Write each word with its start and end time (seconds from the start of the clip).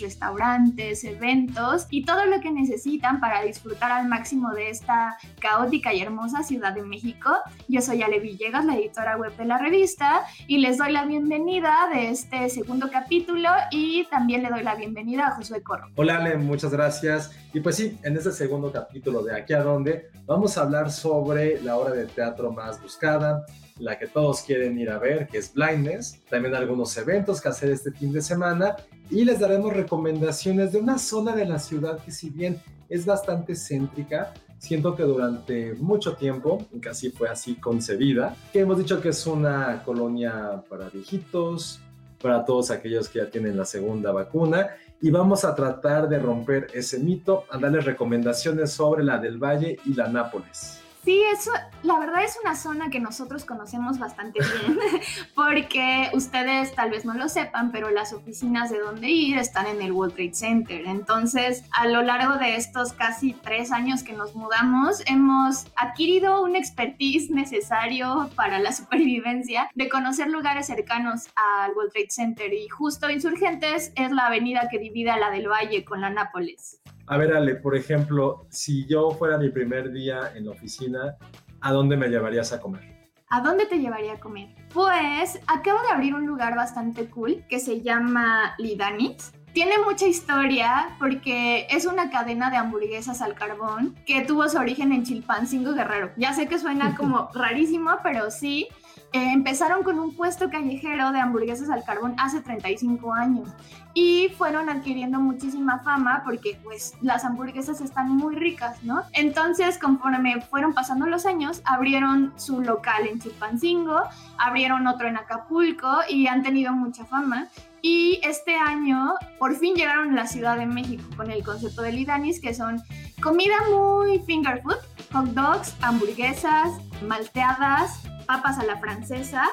Restaurantes, 0.00 1.04
eventos 1.04 1.86
y 1.90 2.04
todo 2.04 2.26
lo 2.26 2.40
que 2.40 2.50
necesitan 2.50 3.20
para 3.20 3.42
disfrutar 3.42 3.92
al 3.92 4.08
máximo 4.08 4.50
de 4.50 4.70
esta 4.70 5.16
caótica 5.40 5.92
y 5.92 6.00
hermosa 6.00 6.42
Ciudad 6.42 6.72
de 6.72 6.82
México. 6.82 7.30
Yo 7.68 7.80
soy 7.80 8.02
Ale 8.02 8.20
Villegas, 8.20 8.64
la 8.64 8.76
editora 8.76 9.16
web 9.16 9.36
de 9.36 9.44
la 9.44 9.58
revista, 9.58 10.22
y 10.46 10.58
les 10.58 10.78
doy 10.78 10.92
la 10.92 11.04
bienvenida 11.04 11.88
de 11.92 12.10
este 12.10 12.48
segundo 12.48 12.90
capítulo 12.90 13.48
y 13.70 14.06
también 14.10 14.42
le 14.42 14.50
doy 14.50 14.62
la 14.62 14.74
bienvenida 14.74 15.28
a 15.28 15.30
Josué 15.32 15.62
Corro. 15.62 15.88
Hola 15.96 16.16
Ale, 16.16 16.36
muchas 16.36 16.72
gracias. 16.72 17.30
Y 17.52 17.60
pues 17.60 17.76
sí, 17.76 17.98
en 18.02 18.16
este 18.16 18.32
segundo 18.32 18.70
capítulo 18.70 19.22
de 19.22 19.36
Aquí 19.36 19.52
a 19.52 19.62
Dónde 19.62 20.10
vamos 20.26 20.56
a 20.56 20.62
hablar 20.62 20.90
sobre 20.90 21.60
la 21.62 21.76
obra 21.76 21.92
de 21.92 22.06
teatro 22.06 22.52
más 22.52 22.80
buscada, 22.80 23.44
la 23.80 23.98
que 23.98 24.06
todos 24.06 24.42
quieren 24.42 24.78
ir 24.78 24.90
a 24.90 24.98
ver, 24.98 25.26
que 25.26 25.38
es 25.38 25.52
Blindness, 25.52 26.20
también 26.28 26.54
algunos 26.54 26.96
eventos 26.96 27.40
que 27.40 27.48
hacer 27.48 27.70
este 27.70 27.90
fin 27.90 28.12
de 28.12 28.22
semana 28.22 28.76
y 29.10 29.24
les 29.24 29.40
daremos 29.40 29.72
recomendaciones 29.72 30.72
de 30.72 30.78
una 30.78 30.98
zona 30.98 31.34
de 31.34 31.46
la 31.46 31.58
ciudad 31.58 31.98
que 31.98 32.12
si 32.12 32.30
bien 32.30 32.60
es 32.88 33.06
bastante 33.06 33.54
céntrica, 33.54 34.32
siento 34.58 34.94
que 34.94 35.02
durante 35.02 35.74
mucho 35.74 36.14
tiempo, 36.14 36.66
casi 36.80 37.10
fue 37.10 37.28
así 37.28 37.54
concebida, 37.54 38.36
que 38.52 38.60
hemos 38.60 38.78
dicho 38.78 39.00
que 39.00 39.08
es 39.08 39.26
una 39.26 39.82
colonia 39.84 40.62
para 40.68 40.90
viejitos, 40.90 41.80
para 42.20 42.44
todos 42.44 42.70
aquellos 42.70 43.08
que 43.08 43.20
ya 43.20 43.30
tienen 43.30 43.56
la 43.56 43.64
segunda 43.64 44.12
vacuna 44.12 44.68
y 45.00 45.10
vamos 45.10 45.44
a 45.44 45.54
tratar 45.54 46.08
de 46.08 46.18
romper 46.18 46.66
ese 46.74 46.98
mito, 46.98 47.44
a 47.50 47.56
darles 47.56 47.86
recomendaciones 47.86 48.70
sobre 48.72 49.02
la 49.02 49.18
del 49.18 49.38
Valle 49.38 49.78
y 49.86 49.94
la 49.94 50.08
Nápoles. 50.08 50.80
Sí, 51.02 51.22
eso, 51.32 51.50
la 51.82 51.98
verdad 51.98 52.22
es 52.24 52.38
una 52.42 52.54
zona 52.54 52.90
que 52.90 53.00
nosotros 53.00 53.46
conocemos 53.46 53.98
bastante 53.98 54.40
bien, 54.40 54.78
porque 55.34 56.10
ustedes 56.12 56.74
tal 56.74 56.90
vez 56.90 57.06
no 57.06 57.14
lo 57.14 57.30
sepan, 57.30 57.72
pero 57.72 57.90
las 57.90 58.12
oficinas 58.12 58.70
de 58.70 58.80
donde 58.80 59.08
ir 59.08 59.38
están 59.38 59.66
en 59.66 59.80
el 59.80 59.92
World 59.92 60.14
Trade 60.14 60.34
Center. 60.34 60.86
Entonces, 60.86 61.64
a 61.72 61.88
lo 61.88 62.02
largo 62.02 62.36
de 62.36 62.56
estos 62.56 62.92
casi 62.92 63.32
tres 63.32 63.72
años 63.72 64.02
que 64.02 64.12
nos 64.12 64.34
mudamos, 64.34 65.02
hemos 65.06 65.66
adquirido 65.74 66.42
un 66.42 66.54
expertise 66.54 67.30
necesario 67.30 68.28
para 68.36 68.58
la 68.58 68.72
supervivencia 68.80 69.70
de 69.74 69.88
conocer 69.88 70.28
lugares 70.28 70.66
cercanos 70.66 71.28
al 71.34 71.72
World 71.72 71.92
Trade 71.92 72.10
Center. 72.10 72.52
Y 72.52 72.68
justo 72.68 73.08
Insurgentes 73.08 73.92
es 73.96 74.10
la 74.10 74.26
avenida 74.26 74.68
que 74.70 74.78
divide 74.78 75.18
la 75.18 75.30
del 75.30 75.48
Valle 75.48 75.82
con 75.82 76.02
la 76.02 76.10
Nápoles. 76.10 76.80
A 77.10 77.16
ver, 77.16 77.32
Ale, 77.32 77.56
por 77.56 77.74
ejemplo, 77.74 78.46
si 78.50 78.86
yo 78.86 79.10
fuera 79.10 79.36
mi 79.36 79.50
primer 79.50 79.90
día 79.90 80.30
en 80.36 80.44
la 80.44 80.52
oficina, 80.52 81.16
¿a 81.60 81.72
dónde 81.72 81.96
me 81.96 82.06
llevarías 82.06 82.52
a 82.52 82.60
comer? 82.60 83.10
¿A 83.28 83.40
dónde 83.40 83.66
te 83.66 83.80
llevaría 83.80 84.12
a 84.12 84.20
comer? 84.20 84.54
Pues 84.72 85.40
acabo 85.48 85.82
de 85.82 85.88
abrir 85.88 86.14
un 86.14 86.24
lugar 86.24 86.54
bastante 86.54 87.10
cool 87.10 87.44
que 87.48 87.58
se 87.58 87.80
llama 87.80 88.54
Lidanis. 88.58 89.32
Tiene 89.52 89.78
mucha 89.84 90.06
historia 90.06 90.94
porque 91.00 91.66
es 91.68 91.84
una 91.84 92.10
cadena 92.10 92.48
de 92.48 92.58
hamburguesas 92.58 93.20
al 93.22 93.34
carbón 93.34 93.96
que 94.06 94.20
tuvo 94.20 94.48
su 94.48 94.58
origen 94.58 94.92
en 94.92 95.02
Chilpancingo 95.02 95.72
Guerrero. 95.72 96.12
Ya 96.16 96.32
sé 96.32 96.46
que 96.46 96.60
suena 96.60 96.94
como 96.94 97.28
rarísimo, 97.34 97.90
pero 98.04 98.30
sí. 98.30 98.68
Eh, 99.12 99.32
empezaron 99.32 99.82
con 99.82 99.98
un 99.98 100.14
puesto 100.14 100.50
callejero 100.50 101.10
de 101.10 101.18
hamburguesas 101.18 101.68
al 101.68 101.82
carbón 101.82 102.14
hace 102.18 102.40
35 102.42 103.12
años 103.12 103.48
y 103.92 104.28
fueron 104.38 104.68
adquiriendo 104.68 105.18
muchísima 105.18 105.80
fama 105.80 106.22
porque 106.24 106.60
pues 106.62 106.94
las 107.00 107.24
hamburguesas 107.24 107.80
están 107.80 108.08
muy 108.10 108.36
ricas, 108.36 108.82
¿no? 108.84 109.02
Entonces 109.12 109.78
conforme 109.78 110.40
fueron 110.42 110.74
pasando 110.74 111.06
los 111.06 111.26
años, 111.26 111.60
abrieron 111.64 112.32
su 112.36 112.60
local 112.60 113.04
en 113.10 113.18
Chilpancingo, 113.18 114.00
abrieron 114.38 114.86
otro 114.86 115.08
en 115.08 115.16
Acapulco 115.16 115.88
y 116.08 116.28
han 116.28 116.44
tenido 116.44 116.72
mucha 116.72 117.04
fama. 117.04 117.48
Y 117.82 118.20
este 118.22 118.56
año 118.56 119.14
por 119.38 119.56
fin 119.56 119.74
llegaron 119.74 120.12
a 120.12 120.22
la 120.22 120.26
Ciudad 120.26 120.56
de 120.56 120.66
México 120.66 121.02
con 121.16 121.30
el 121.30 121.42
concepto 121.42 121.82
de 121.82 121.92
Lidanis, 121.92 122.40
que 122.40 122.54
son 122.54 122.80
comida 123.20 123.56
muy 123.70 124.20
finger 124.20 124.62
food, 124.62 124.76
hot 125.12 125.26
dogs, 125.30 125.74
hamburguesas, 125.80 126.70
malteadas, 127.02 128.02
papas 128.30 128.58
a 128.58 128.62
la 128.62 128.76
francesa 128.78 129.50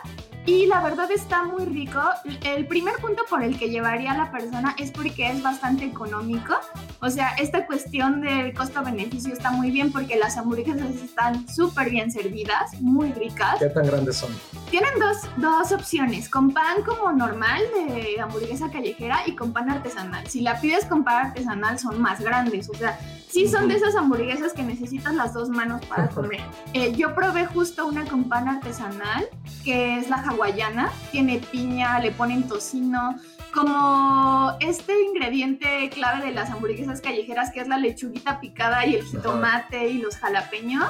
y 0.48 0.66
la 0.66 0.82
verdad 0.82 1.12
está 1.12 1.44
muy 1.44 1.66
rico. 1.66 2.02
El 2.44 2.66
primer 2.68 2.96
punto 2.96 3.24
por 3.30 3.44
el 3.44 3.60
que 3.60 3.70
llevaría 3.70 4.14
a 4.14 4.18
la 4.18 4.32
persona 4.32 4.74
es 4.80 4.92
porque 4.92 5.30
es 5.30 5.44
bastante 5.44 5.84
económico. 5.84 6.56
O 7.02 7.10
sea, 7.10 7.32
esta 7.38 7.68
cuestión 7.68 8.22
del 8.22 8.54
costo-beneficio 8.54 9.34
está 9.34 9.52
muy 9.52 9.72
bien 9.72 9.92
porque 9.92 10.16
las 10.16 10.38
hamburguesas 10.38 10.90
están 10.96 11.48
súper 11.50 11.90
bien 11.90 12.10
servidas, 12.12 12.82
muy 12.82 13.12
ricas. 13.12 13.60
¿Qué 13.60 13.70
tan 13.70 13.88
grandes 13.88 14.16
son? 14.16 14.34
Tienen 14.72 14.98
dos, 14.98 15.18
dos 15.36 15.74
opciones, 15.74 16.30
con 16.30 16.52
pan 16.52 16.82
como 16.86 17.12
normal 17.12 17.62
de 17.74 18.20
hamburguesa 18.22 18.72
callejera 18.72 19.24
y 19.26 19.36
con 19.36 19.52
pan 19.52 19.70
artesanal. 19.70 20.26
Si 20.28 20.40
la 20.40 20.62
pides 20.62 20.86
con 20.86 21.04
pan 21.04 21.28
artesanal 21.28 21.78
son 21.78 22.02
más 22.02 22.22
grandes, 22.22 22.70
o 22.70 22.74
sea, 22.74 22.98
Sí, 23.30 23.48
son 23.48 23.68
de 23.68 23.76
esas 23.76 23.94
hamburguesas 23.96 24.54
que 24.54 24.64
necesitas 24.64 25.14
las 25.14 25.34
dos 25.34 25.50
manos 25.50 25.86
para 25.86 26.08
comer. 26.16 26.40
Eh, 26.74 26.94
yo 26.96 27.14
probé 27.14 27.46
justo 27.46 27.86
una 27.86 28.06
con 28.06 28.30
pan 28.30 28.48
artesanal, 28.48 29.28
que 29.64 29.98
es 29.98 30.10
la 30.10 30.18
hawaiana. 30.18 30.92
Tiene 31.12 31.40
piña, 31.40 32.00
le 32.00 32.12
ponen 32.12 32.48
tocino, 32.48 33.16
como 33.54 34.52
este 34.60 34.94
ingrediente 35.04 35.90
clave 35.90 36.26
de 36.26 36.32
las 36.32 36.50
hamburguesas 36.52 37.02
callejeras, 37.02 37.52
que 37.52 37.62
es 37.62 37.68
la 37.68 37.78
lechuguita 37.78 38.40
picada 38.40 38.86
y 38.86 38.96
el 38.96 39.04
jitomate 39.04 39.90
y 39.90 40.00
los 40.00 40.18
jalapeños. 40.18 40.90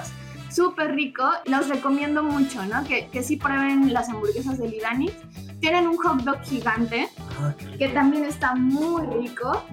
Súper 0.50 0.96
rico, 0.96 1.30
los 1.46 1.68
recomiendo 1.68 2.24
mucho, 2.24 2.66
¿no? 2.66 2.84
Que, 2.86 3.08
que 3.08 3.22
sí 3.22 3.36
prueben 3.36 3.94
las 3.94 4.10
hamburguesas 4.10 4.58
de 4.58 4.70
Lidani. 4.70 5.12
Tienen 5.60 5.88
un 5.88 5.98
hot 5.98 6.22
dog 6.24 6.42
gigante, 6.44 7.10
ah, 7.42 7.54
que 7.78 7.90
también 7.90 8.26
está 8.26 8.56
muy 8.56 9.06
rico 9.08 9.64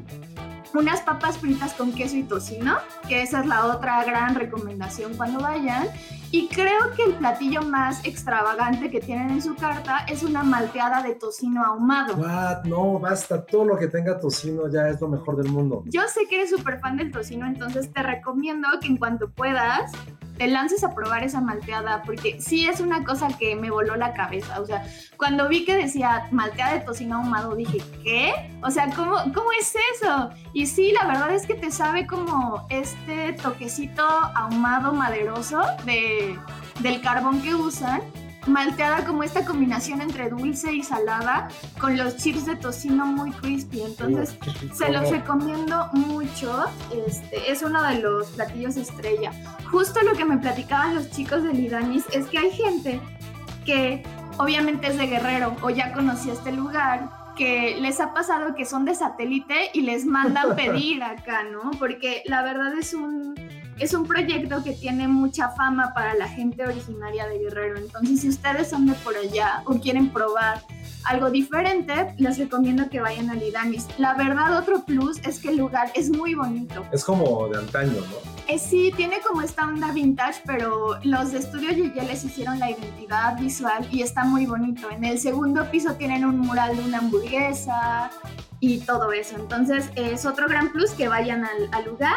unas 0.75 1.01
papas 1.03 1.39
fritas 1.39 1.73
con 1.75 1.93
queso 1.93 2.17
y 2.17 2.25
tocino, 2.25 2.77
que 3.09 3.23
esa 3.23 3.41
es 3.41 3.47
la 3.47 3.67
otra 3.67 4.03
gran 4.05 4.35
recomendación 4.35 5.17
cuando 5.17 5.41
vayan. 5.41 5.87
Y 6.35 6.49
creo 6.49 6.91
que 6.97 7.05
el 7.05 7.15
platillo 7.15 7.63
más 7.63 8.05
extravagante 8.05 8.91
que 8.91 8.99
tienen 8.99 9.31
en 9.31 9.41
su 9.41 9.55
carta 9.55 9.99
es 10.09 10.25
una 10.25 10.43
malteada 10.43 11.01
de 11.01 11.15
tocino 11.15 11.65
ahumado. 11.65 12.17
What? 12.17 12.65
No, 12.65 12.99
basta, 12.99 13.47
todo 13.47 13.65
lo 13.65 13.79
que 13.79 13.87
tenga 13.87 14.19
tocino 14.19 14.69
ya 14.69 14.89
es 14.89 15.01
lo 15.01 15.07
mejor 15.07 15.37
del 15.37 15.53
mundo. 15.53 15.85
Yo 15.87 16.03
sé 16.09 16.27
que 16.29 16.41
eres 16.41 16.51
súper 16.51 16.81
fan 16.81 16.97
del 16.97 17.13
tocino, 17.13 17.47
entonces 17.47 17.93
te 17.93 18.03
recomiendo 18.03 18.67
que 18.81 18.89
en 18.89 18.97
cuanto 18.97 19.31
puedas 19.31 19.93
te 20.37 20.49
lances 20.49 20.83
a 20.83 20.95
probar 20.95 21.23
esa 21.23 21.41
malteada, 21.41 22.03
porque 22.03 22.41
sí 22.41 22.67
es 22.67 22.81
una 22.81 23.05
cosa 23.05 23.29
que 23.39 23.55
me 23.55 23.71
voló 23.71 23.97
la 23.97 24.15
cabeza. 24.15 24.61
O 24.61 24.67
sea, 24.67 24.85
cuando 25.17 25.49
vi 25.49 25.65
que 25.65 25.77
decía 25.77 26.27
malteada 26.33 26.75
de 26.75 26.81
tocino 26.81 27.17
ahumado, 27.17 27.55
dije, 27.55 27.79
¿qué? 28.03 28.33
O 28.63 28.71
sea, 28.71 28.91
¿cómo, 28.95 29.17
cómo 29.33 29.51
es 29.61 29.75
eso? 29.95 30.31
Y 30.53 30.67
sí, 30.67 30.93
la 30.93 31.07
verdad 31.07 31.33
es 31.33 31.47
que 31.47 31.55
te 31.55 31.71
sabe 31.71 32.07
como 32.07 32.67
este 32.71 33.35
toquecito 33.35 34.03
ahumado 34.05 34.93
maderoso 34.93 35.63
de, 35.85 36.24
del 36.81 37.01
carbón 37.01 37.41
que 37.43 37.55
usan 37.55 38.03
malteada 38.47 39.05
como 39.05 39.23
esta 39.23 39.45
combinación 39.45 40.01
entre 40.01 40.29
dulce 40.29 40.73
y 40.73 40.83
salada 40.83 41.49
con 41.81 41.97
los 41.97 42.17
chips 42.17 42.47
de 42.47 42.57
tocino 42.57 43.07
muy 43.07 43.31
crispy. 43.33 43.83
Entonces, 43.83 44.37
se 44.75 44.91
los 44.91 45.11
recomiendo 45.11 45.89
mucho. 45.93 46.65
Este, 47.07 47.51
es 47.51 47.63
uno 47.63 47.83
de 47.83 48.01
los 48.01 48.29
platillos 48.31 48.77
estrella. 48.77 49.33
Justo 49.71 50.01
lo 50.03 50.13
que 50.13 50.25
me 50.25 50.39
platicaban 50.39 50.95
los 50.95 51.11
chicos 51.11 51.43
de 51.43 51.53
Lidanis 51.53 52.05
es 52.13 52.27
que 52.27 52.39
hay 52.39 52.51
gente 52.51 53.01
que 53.65 54.03
obviamente 54.39 54.89
es 54.89 54.99
de 54.99 55.07
Guerrero 55.07 55.57
o 55.63 55.71
ya 55.71 55.93
conocía 55.93 56.33
este 56.33 56.53
lugar 56.53 57.11
que 57.37 57.77
les 57.81 58.01
ha 58.01 58.15
pasado 58.15 58.55
que 58.55 58.65
son 58.65 58.85
de 58.85 58.95
satélite 58.95 59.71
y 59.73 59.83
les 59.83 60.05
mandan 60.05 60.55
pedir 60.57 61.03
acá, 61.03 61.43
¿no? 61.45 61.71
Porque 61.79 62.23
la 62.27 62.43
verdad 62.43 62.77
es 62.79 62.95
un 62.95 63.35
es 63.79 63.93
un 63.95 64.07
proyecto 64.07 64.63
que 64.63 64.73
tiene 64.73 65.09
mucha 65.09 65.51
fama 65.51 65.93
para 65.95 66.15
la 66.15 66.29
gente 66.29 66.65
originaria 66.65 67.27
de 67.27 67.39
Guerrero. 67.39 67.79
Entonces, 67.79 68.21
si 68.21 68.29
ustedes 68.29 68.71
son 68.71 68.87
de 68.87 68.95
por 68.95 69.17
allá 69.17 69.63
o 69.67 69.81
quieren 69.81 70.11
probar 70.11 70.63
algo 71.05 71.31
diferente, 71.31 72.15
les 72.19 72.39
recomiendo 72.39 72.89
que 72.89 73.01
vayan 73.01 73.31
a 73.31 73.35
Lidanis. 73.35 73.87
La 73.99 74.15
verdad, 74.15 74.57
otro 74.57 74.85
plus 74.85 75.19
es 75.25 75.39
que 75.39 75.49
el 75.49 75.57
lugar 75.57 75.91
es 75.95 76.11
muy 76.11 76.35
bonito. 76.35 76.85
Es 76.93 77.05
como 77.05 77.49
de 77.49 77.59
antaño, 77.59 77.93
¿no? 77.93 78.35
Eh, 78.47 78.59
sí, 78.59 78.93
tiene 78.95 79.21
como 79.27 79.41
esta 79.41 79.67
onda 79.67 79.91
vintage, 79.93 80.43
pero 80.45 80.99
los 81.03 81.33
de 81.33 81.39
Estudio 81.39 81.71
Yeye 81.71 82.03
les 82.03 82.25
hicieron 82.25 82.59
la 82.59 82.71
identidad 82.71 83.39
visual 83.39 83.87
y 83.91 84.03
está 84.03 84.25
muy 84.25 84.45
bonito. 84.45 84.91
En 84.91 85.05
el 85.05 85.19
segundo 85.19 85.71
piso 85.71 85.95
tienen 85.95 86.25
un 86.25 86.39
mural 86.41 86.77
de 86.77 86.85
una 86.85 86.99
hamburguesa 86.99 88.11
y 88.61 88.79
todo 88.81 89.13
eso. 89.13 89.37
Entonces, 89.37 89.91
es 89.97 90.27
otro 90.27 90.47
gran 90.47 90.73
plus 90.73 90.91
que 90.91 91.09
vayan 91.09 91.45
al, 91.45 91.69
al 91.73 91.85
lugar. 91.87 92.17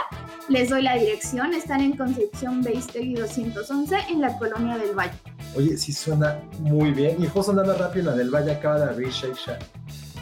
Les 0.50 0.69
doy 0.69 0.81
la 0.81 0.95
dirección, 0.95 1.54
están 1.54 1.81
en 1.81 1.95
Concepción 1.95 2.62
Beistegui 2.62 3.16
211 3.16 3.98
en 4.10 4.22
la 4.22 4.38
Colonia 4.38 4.78
del 4.78 4.95
Valle. 4.95 5.18
Oye, 5.56 5.78
sí 5.78 5.94
suena 5.94 6.40
muy 6.60 6.92
bien. 6.92 7.22
Y 7.22 7.28
justo 7.28 7.52
andando 7.52 7.74
rápido 7.76 8.00
en 8.02 8.06
la 8.06 8.16
del 8.16 8.30
Valle 8.30 8.52
acaba 8.52 8.80
de 8.80 8.86
abrir 8.86 9.10
Shake 9.10 9.36
Shack. 9.36 9.64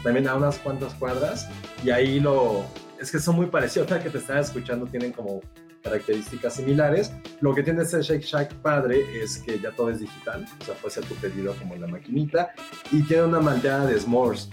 También 0.02 0.28
a 0.28 0.34
unas 0.34 0.58
cuantas 0.58 0.94
cuadras. 0.94 1.48
Y 1.84 1.90
ahí 1.90 2.20
lo... 2.20 2.64
Es 3.00 3.10
que 3.10 3.18
son 3.18 3.36
muy 3.36 3.46
parecidos. 3.46 3.90
Ahora 3.90 4.02
que 4.02 4.10
te 4.10 4.18
estaba 4.18 4.40
escuchando 4.40 4.86
tienen 4.86 5.12
como 5.12 5.40
características 5.86 6.54
similares. 6.54 7.12
Lo 7.40 7.54
que 7.54 7.62
tiene 7.62 7.82
este 7.82 8.02
Shake 8.02 8.24
Shack 8.24 8.54
padre 8.56 9.04
es 9.22 9.38
que 9.38 9.58
ya 9.58 9.70
todo 9.72 9.90
es 9.90 10.00
digital. 10.00 10.46
O 10.60 10.64
sea, 10.64 10.74
puede 10.74 10.94
ser 10.94 11.04
tu 11.04 11.14
pedido 11.14 11.54
como 11.54 11.74
en 11.74 11.80
la 11.82 11.86
maquinita. 11.86 12.52
Y 12.92 13.02
tiene 13.02 13.24
una 13.24 13.40
malteada 13.40 13.86
de 13.86 13.98
s'mores 13.98 14.48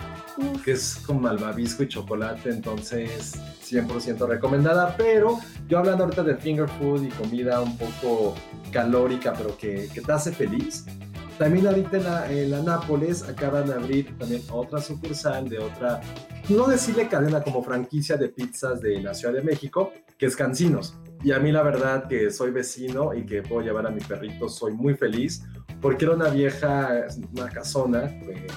que 0.64 0.72
es 0.72 0.96
con 1.06 1.22
malvavisco 1.22 1.84
y 1.84 1.88
chocolate, 1.88 2.50
entonces 2.50 3.34
100% 3.64 4.28
recomendada, 4.28 4.96
pero 4.98 5.40
yo 5.68 5.80
hablando 5.80 6.06
ahorita 6.06 6.24
de 6.24 6.36
finger 6.38 6.68
food 6.68 7.04
y 7.04 7.10
comida 7.10 7.62
un 7.62 7.78
poco 7.78 8.36
calórica, 8.72 9.34
pero 9.34 9.56
que, 9.58 9.90
que 9.94 10.02
te 10.02 10.12
hace 10.12 10.32
feliz, 10.32 10.86
también 11.38 11.68
ahorita 11.68 11.98
en 11.98 12.04
la, 12.04 12.32
en 12.32 12.52
la, 12.52 12.62
Nápoles 12.62 13.24
acaban 13.24 13.68
de 13.68 13.74
abrir 13.74 14.18
también 14.18 14.42
otra 14.52 14.80
sucursal 14.82 15.50
de 15.50 15.60
otra, 15.60 16.02
no 16.50 16.68
decirle 16.68 17.08
cadena 17.08 17.42
como 17.44 17.64
franquicia 17.64 18.18
de 18.18 18.30
pizzas 18.30 18.82
de 18.82 19.02
la 19.02 19.14
Ciudad 19.14 19.34
de 19.34 19.42
México, 19.42 19.94
que 20.18 20.28
es 20.28 20.36
Cancinos. 20.36 20.96
Y 21.24 21.32
a 21.32 21.40
mí 21.40 21.52
la 21.52 21.64
verdad 21.64 22.08
que 22.08 22.30
soy 22.32 22.52
vecino 22.52 23.14
y 23.14 23.26
que 23.26 23.42
puedo 23.42 23.62
llevar 23.62 23.88
a 23.88 23.90
mi 23.90 24.02
perrito, 24.02 24.50
soy 24.50 24.74
muy 24.74 24.96
feliz, 24.96 25.44
porque 25.82 26.04
era 26.04 26.16
una 26.16 26.30
vieja, 26.30 27.06
una 27.32 27.50
casona, 27.50 28.04
eh, 28.04 28.48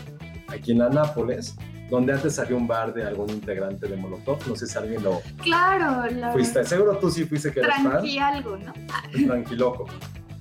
aquí 0.49 0.73
en 0.73 0.79
la 0.79 0.89
Nápoles, 0.89 1.55
donde 1.89 2.13
antes 2.13 2.39
había 2.41 2.57
un 2.57 2.67
bar 2.67 2.93
de 2.93 3.05
algún 3.05 3.31
integrante 3.31 3.87
de 3.87 3.97
Molotov. 3.97 4.39
No 4.49 4.57
sé 4.57 4.67
si 4.67 4.77
alguien 4.77 5.03
lo. 5.05 5.23
Claro, 5.43 6.11
lo... 6.11 6.33
Fuiste, 6.33 6.65
seguro 6.65 6.99
tú 6.99 7.09
sí 7.09 7.25
fuiste 7.25 7.53
que 7.53 7.61
eras 7.61 7.83
fan. 7.83 8.05
algo, 8.21 8.57
¿no? 8.57 8.73
Tranquiloco. 9.27 9.87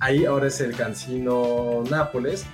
Ahí 0.00 0.24
ahora 0.24 0.48
es 0.48 0.60
el 0.60 0.76
Cancino 0.76 1.84
Nápoles. 1.88 2.44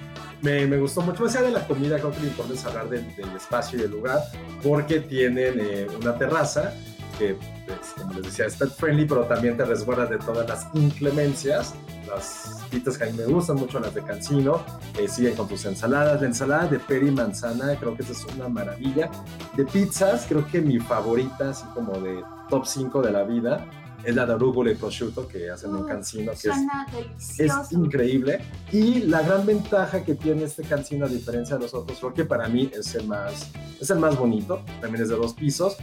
Me, 0.43 0.67
me, 0.67 0.77
gustó 0.77 1.01
mucho, 1.03 1.23
más 1.23 1.37
allá 1.37 1.47
de 1.47 1.53
la 1.53 1.67
comida, 1.67 1.99
creo 1.99 2.11
que 2.11 2.21
lo 2.21 2.27
importante 2.27 2.59
es 2.59 2.67
hablar 2.67 2.89
del, 2.91 3.15
del 3.15 3.31
espacio 3.37 3.79
y 3.79 3.83
del 3.83 3.93
lugar, 3.93 4.21
porque 4.61 4.99
tienen 4.99 5.55
eh, 5.61 5.87
una 6.01 6.19
terraza 6.19 6.75
que, 7.19 7.37
pues, 7.67 7.94
como 7.97 8.14
les 8.14 8.25
decía, 8.25 8.47
es 8.47 8.56
pet 8.56 8.70
friendly, 8.70 9.06
pero 9.06 9.25
también 9.25 9.56
te 9.56 9.64
resguarda 9.64 10.06
de 10.06 10.19
todas 10.19 10.49
las 10.49 10.67
inclemencias. 10.75 11.75
Las 12.06 12.61
pizzas 12.70 12.99
que 12.99 13.05
a 13.05 13.06
mí 13.06 13.12
me 13.12 13.25
gustan 13.25 13.56
mucho, 13.56 13.79
las 13.81 13.94
de 13.94 14.03
Cancino, 14.03 14.64
eh, 14.99 15.09
siguen 15.09 15.35
con 15.35 15.49
tus 15.49 15.64
ensaladas. 15.64 16.20
La 16.20 16.26
ensalada 16.26 16.67
de 16.67 16.79
peri 16.79 17.11
manzana, 17.11 17.76
creo 17.79 17.97
que 17.97 18.03
esa 18.03 18.12
es 18.12 18.25
una 18.35 18.49
maravilla. 18.49 19.11
De 19.56 19.64
pizzas, 19.64 20.26
creo 20.29 20.47
que 20.47 20.61
mi 20.61 20.79
favorita, 20.79 21.50
así 21.50 21.64
como 21.75 21.99
de 22.00 22.23
top 22.49 22.67
5 22.67 23.03
de 23.03 23.12
la 23.12 23.23
vida, 23.25 23.67
es 24.04 24.14
la 24.14 24.26
de 24.26 24.32
arugula 24.32 24.70
y 24.70 24.75
prosciutto 24.75 25.26
que 25.28 25.50
hacen 25.50 25.75
en 25.76 25.84
Cancino, 25.84 26.32
que 26.32 26.49
es, 26.49 27.40
es, 27.40 27.72
increíble. 27.72 28.40
Y 28.70 29.00
la 29.00 29.22
gran 29.22 29.46
ventaja 29.46 30.04
que 30.04 30.14
tiene 30.14 30.44
este 30.44 30.62
Cancino, 30.62 31.06
a 31.06 31.08
diferencia 31.08 31.56
de 31.56 31.62
los 31.62 31.75
otros, 31.75 31.99
porque 32.00 32.25
para 32.25 32.49
mí 32.49 32.70
es 32.72 32.94
el 32.94 33.06
más, 33.06 33.50
es 33.81 33.90
el 33.90 33.99
más 33.99 34.19
bonito, 34.19 34.62
también 34.81 35.02
es 35.02 35.08
de 35.08 35.16
dos 35.16 35.34
pisos, 35.34 35.76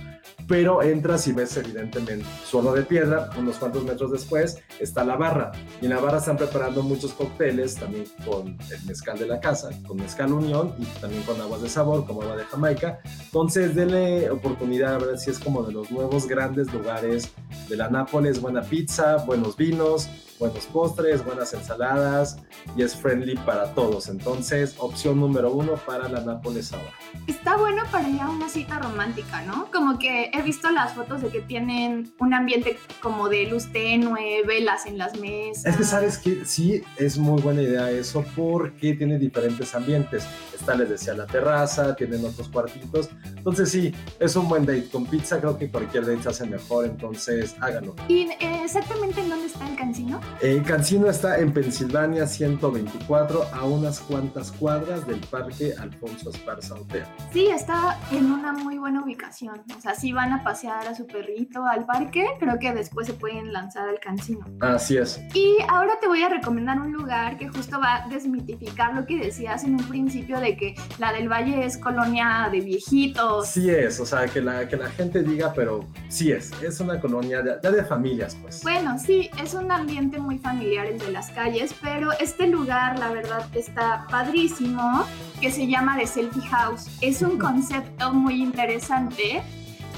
pero 0.48 0.82
entras 0.82 1.28
y 1.28 1.32
ves 1.32 1.56
evidentemente 1.58 2.26
suelo 2.44 2.74
de 2.74 2.82
piedra, 2.82 3.30
unos 3.38 3.58
cuantos 3.58 3.84
metros 3.84 4.12
después 4.12 4.58
está 4.80 5.04
la 5.06 5.16
barra, 5.16 5.52
y 5.82 5.86
en 5.86 5.92
la 5.92 6.00
barra 6.00 6.18
están 6.18 6.38
preparando 6.38 6.82
muchos 6.82 7.14
cócteles, 7.14 7.76
también 7.76 8.06
con 8.26 8.48
el 8.48 8.86
mezcal 8.86 9.18
de 9.20 9.28
la 9.28 9.40
casa, 9.40 9.70
con 9.88 9.98
mezcal 9.98 10.34
unión 10.34 10.74
y 10.80 10.86
también 11.00 11.22
con 11.24 11.40
aguas 11.40 11.62
de 11.62 11.70
sabor, 11.70 12.06
como 12.06 12.24
agua 12.24 12.38
de 12.38 12.46
Jamaica. 12.46 13.00
Entonces, 13.26 13.76
denle 13.76 14.30
oportunidad 14.32 14.96
a 14.96 14.98
ver 14.98 15.20
si 15.20 15.30
es 15.30 15.40
como 15.40 15.64
de 15.64 15.74
los 15.74 15.92
nuevos 15.92 16.28
grandes 16.28 16.72
lugares 16.74 17.32
de 17.68 17.78
la 17.78 17.90
Nápoles, 18.10 18.42
buena 18.42 18.64
pizza, 18.64 19.18
buenos 19.18 19.56
vinos, 19.56 20.10
buenos 20.40 20.66
postres, 20.68 21.24
buenas 21.24 21.54
ensaladas 21.54 22.38
y 22.76 22.82
es 22.82 22.96
friendly 22.96 23.36
para 23.36 23.74
todos. 23.74 24.08
Entonces, 24.08 24.76
opción 24.78 25.20
número 25.20 25.52
uno 25.52 25.76
para 25.76 26.08
la 26.08 26.22
Nápoles 26.22 26.72
ahora. 26.74 26.92
Está 27.28 27.58
bueno 27.58 27.84
para 27.92 28.08
ir 28.08 28.22
a 28.22 28.30
una 28.30 28.48
cita 28.48 28.80
romántica, 28.80 29.42
¿no? 29.42 29.70
Como 29.72 30.00
que 30.00 30.32
he 30.34 30.42
visto 30.42 30.72
las 30.72 30.94
fotos 30.94 31.22
de 31.22 31.30
que 31.30 31.42
tienen 31.42 32.14
un 32.20 32.34
ambiente 32.34 32.78
como 33.02 33.30
de 33.30 33.46
luz 33.48 33.72
tenue, 33.72 34.44
velas 34.46 34.86
en 34.86 34.98
las 34.98 35.20
mesas. 35.20 35.66
Es 35.66 35.78
que 35.78 35.84
sabes 35.84 36.18
que 36.18 36.46
sí, 36.46 36.82
es 36.98 37.18
muy 37.18 37.42
buena 37.42 37.62
idea 37.62 37.92
eso 37.92 38.24
porque 38.36 38.94
tiene 38.94 39.20
diferentes 39.20 39.76
ambientes. 39.76 40.26
Está, 40.54 40.76
les 40.76 40.90
decía, 40.90 41.14
la 41.14 41.26
terraza, 41.26 41.96
tienen 41.96 42.24
otros 42.24 42.48
cuartitos. 42.48 43.10
Entonces 43.36 43.70
sí, 43.70 43.94
es 44.20 44.36
un 44.36 44.48
buen 44.48 44.66
date. 44.66 44.90
Con 44.90 45.06
pizza 45.06 45.40
creo 45.40 45.58
que 45.58 45.70
cualquier 45.70 46.06
date 46.06 46.24
se 46.24 46.30
hace 46.30 46.46
mejor, 46.46 46.86
entonces 46.86 47.56
háganlo. 47.60 47.96
¿Y 48.08 48.30
eh, 48.40 48.62
exactamente 48.64 49.22
en 49.22 49.30
dónde 49.30 49.48
está 49.48 49.68
el 49.68 49.76
cancino? 49.76 50.22
El 50.42 50.64
Cancino 50.64 51.10
está 51.10 51.40
en 51.40 51.52
Pensilvania 51.52 52.26
124, 52.26 53.44
a 53.54 53.66
unas 53.66 54.00
cuantas 54.00 54.52
cuadras 54.52 55.06
del 55.06 55.20
Parque 55.20 55.74
Alfonso 55.78 56.30
Esparza 56.30 56.76
Hotel. 56.76 57.04
Sí, 57.34 57.48
está 57.48 58.00
en 58.12 58.32
una 58.32 58.54
muy 58.54 58.78
buena 58.78 59.04
ubicación. 59.04 59.62
O 59.78 59.82
sea, 59.82 59.96
si 59.96 60.14
van 60.14 60.32
a 60.32 60.44
pasear 60.44 60.88
a 60.88 60.96
su 60.96 61.06
perrito 61.08 61.66
al 61.66 61.86
parque, 61.86 62.26
creo 62.40 62.58
que 62.60 62.74
después 62.74 63.08
se 63.08 63.14
pueden 63.14 63.52
lanzar 63.52 63.90
al 63.90 64.00
Cancino. 64.00 64.46
Así 64.62 64.98
es. 64.98 65.22
Y 65.34 65.58
ahora 65.68 65.94
te 66.00 66.08
voy 66.08 66.22
a 66.22 66.30
recomendar 66.30 66.80
un 66.80 66.92
lugar 66.94 67.38
que 67.38 67.50
justo 67.50 67.80
va 67.80 68.04
a 68.04 68.08
desmitificar 68.08 68.94
lo 68.94 69.06
que 69.06 69.18
decías 69.18 69.64
en 69.64 69.76
un 69.76 69.84
principio 69.88 70.40
de 70.40 70.56
que 70.56 70.76
la 71.00 71.12
del 71.12 71.30
Valle 71.30 71.66
es 71.66 71.78
colonia 71.78 72.50
de 72.52 72.62
viejitos. 72.62 73.48
Sí 73.48 73.70
es, 73.70 74.00
o 74.00 74.06
sea, 74.06 74.26
que 74.28 74.42
la, 74.42 74.68
que 74.68 74.78
la 74.78 74.90
gente 74.90 75.24
diga, 75.24 75.54
pero 75.54 75.86
sí 76.08 76.32
es, 76.32 76.52
es 76.62 76.80
una 76.80 77.00
colonia 77.00 77.44
ya 77.44 77.70
de, 77.70 77.72
de 77.72 77.84
familias, 77.84 78.38
pues. 78.42 78.62
Bueno, 78.64 78.98
sí, 78.98 79.30
es 79.42 79.54
un 79.54 79.72
ambiente 79.72 80.19
muy 80.20 80.30
muy 80.30 80.38
familiares 80.38 81.04
de 81.04 81.12
las 81.12 81.32
calles, 81.32 81.74
pero 81.82 82.12
este 82.20 82.48
lugar 82.48 83.00
la 83.00 83.10
verdad 83.10 83.46
está 83.56 84.06
padrísimo, 84.12 85.06
que 85.42 85.52
se 85.52 85.66
llama 85.66 85.98
The 85.98 86.06
Selfie 86.06 86.48
House. 86.50 86.88
Es 87.02 87.24
un 87.24 87.40
concepto 87.40 88.14
muy 88.14 88.42
interesante, 88.44 89.42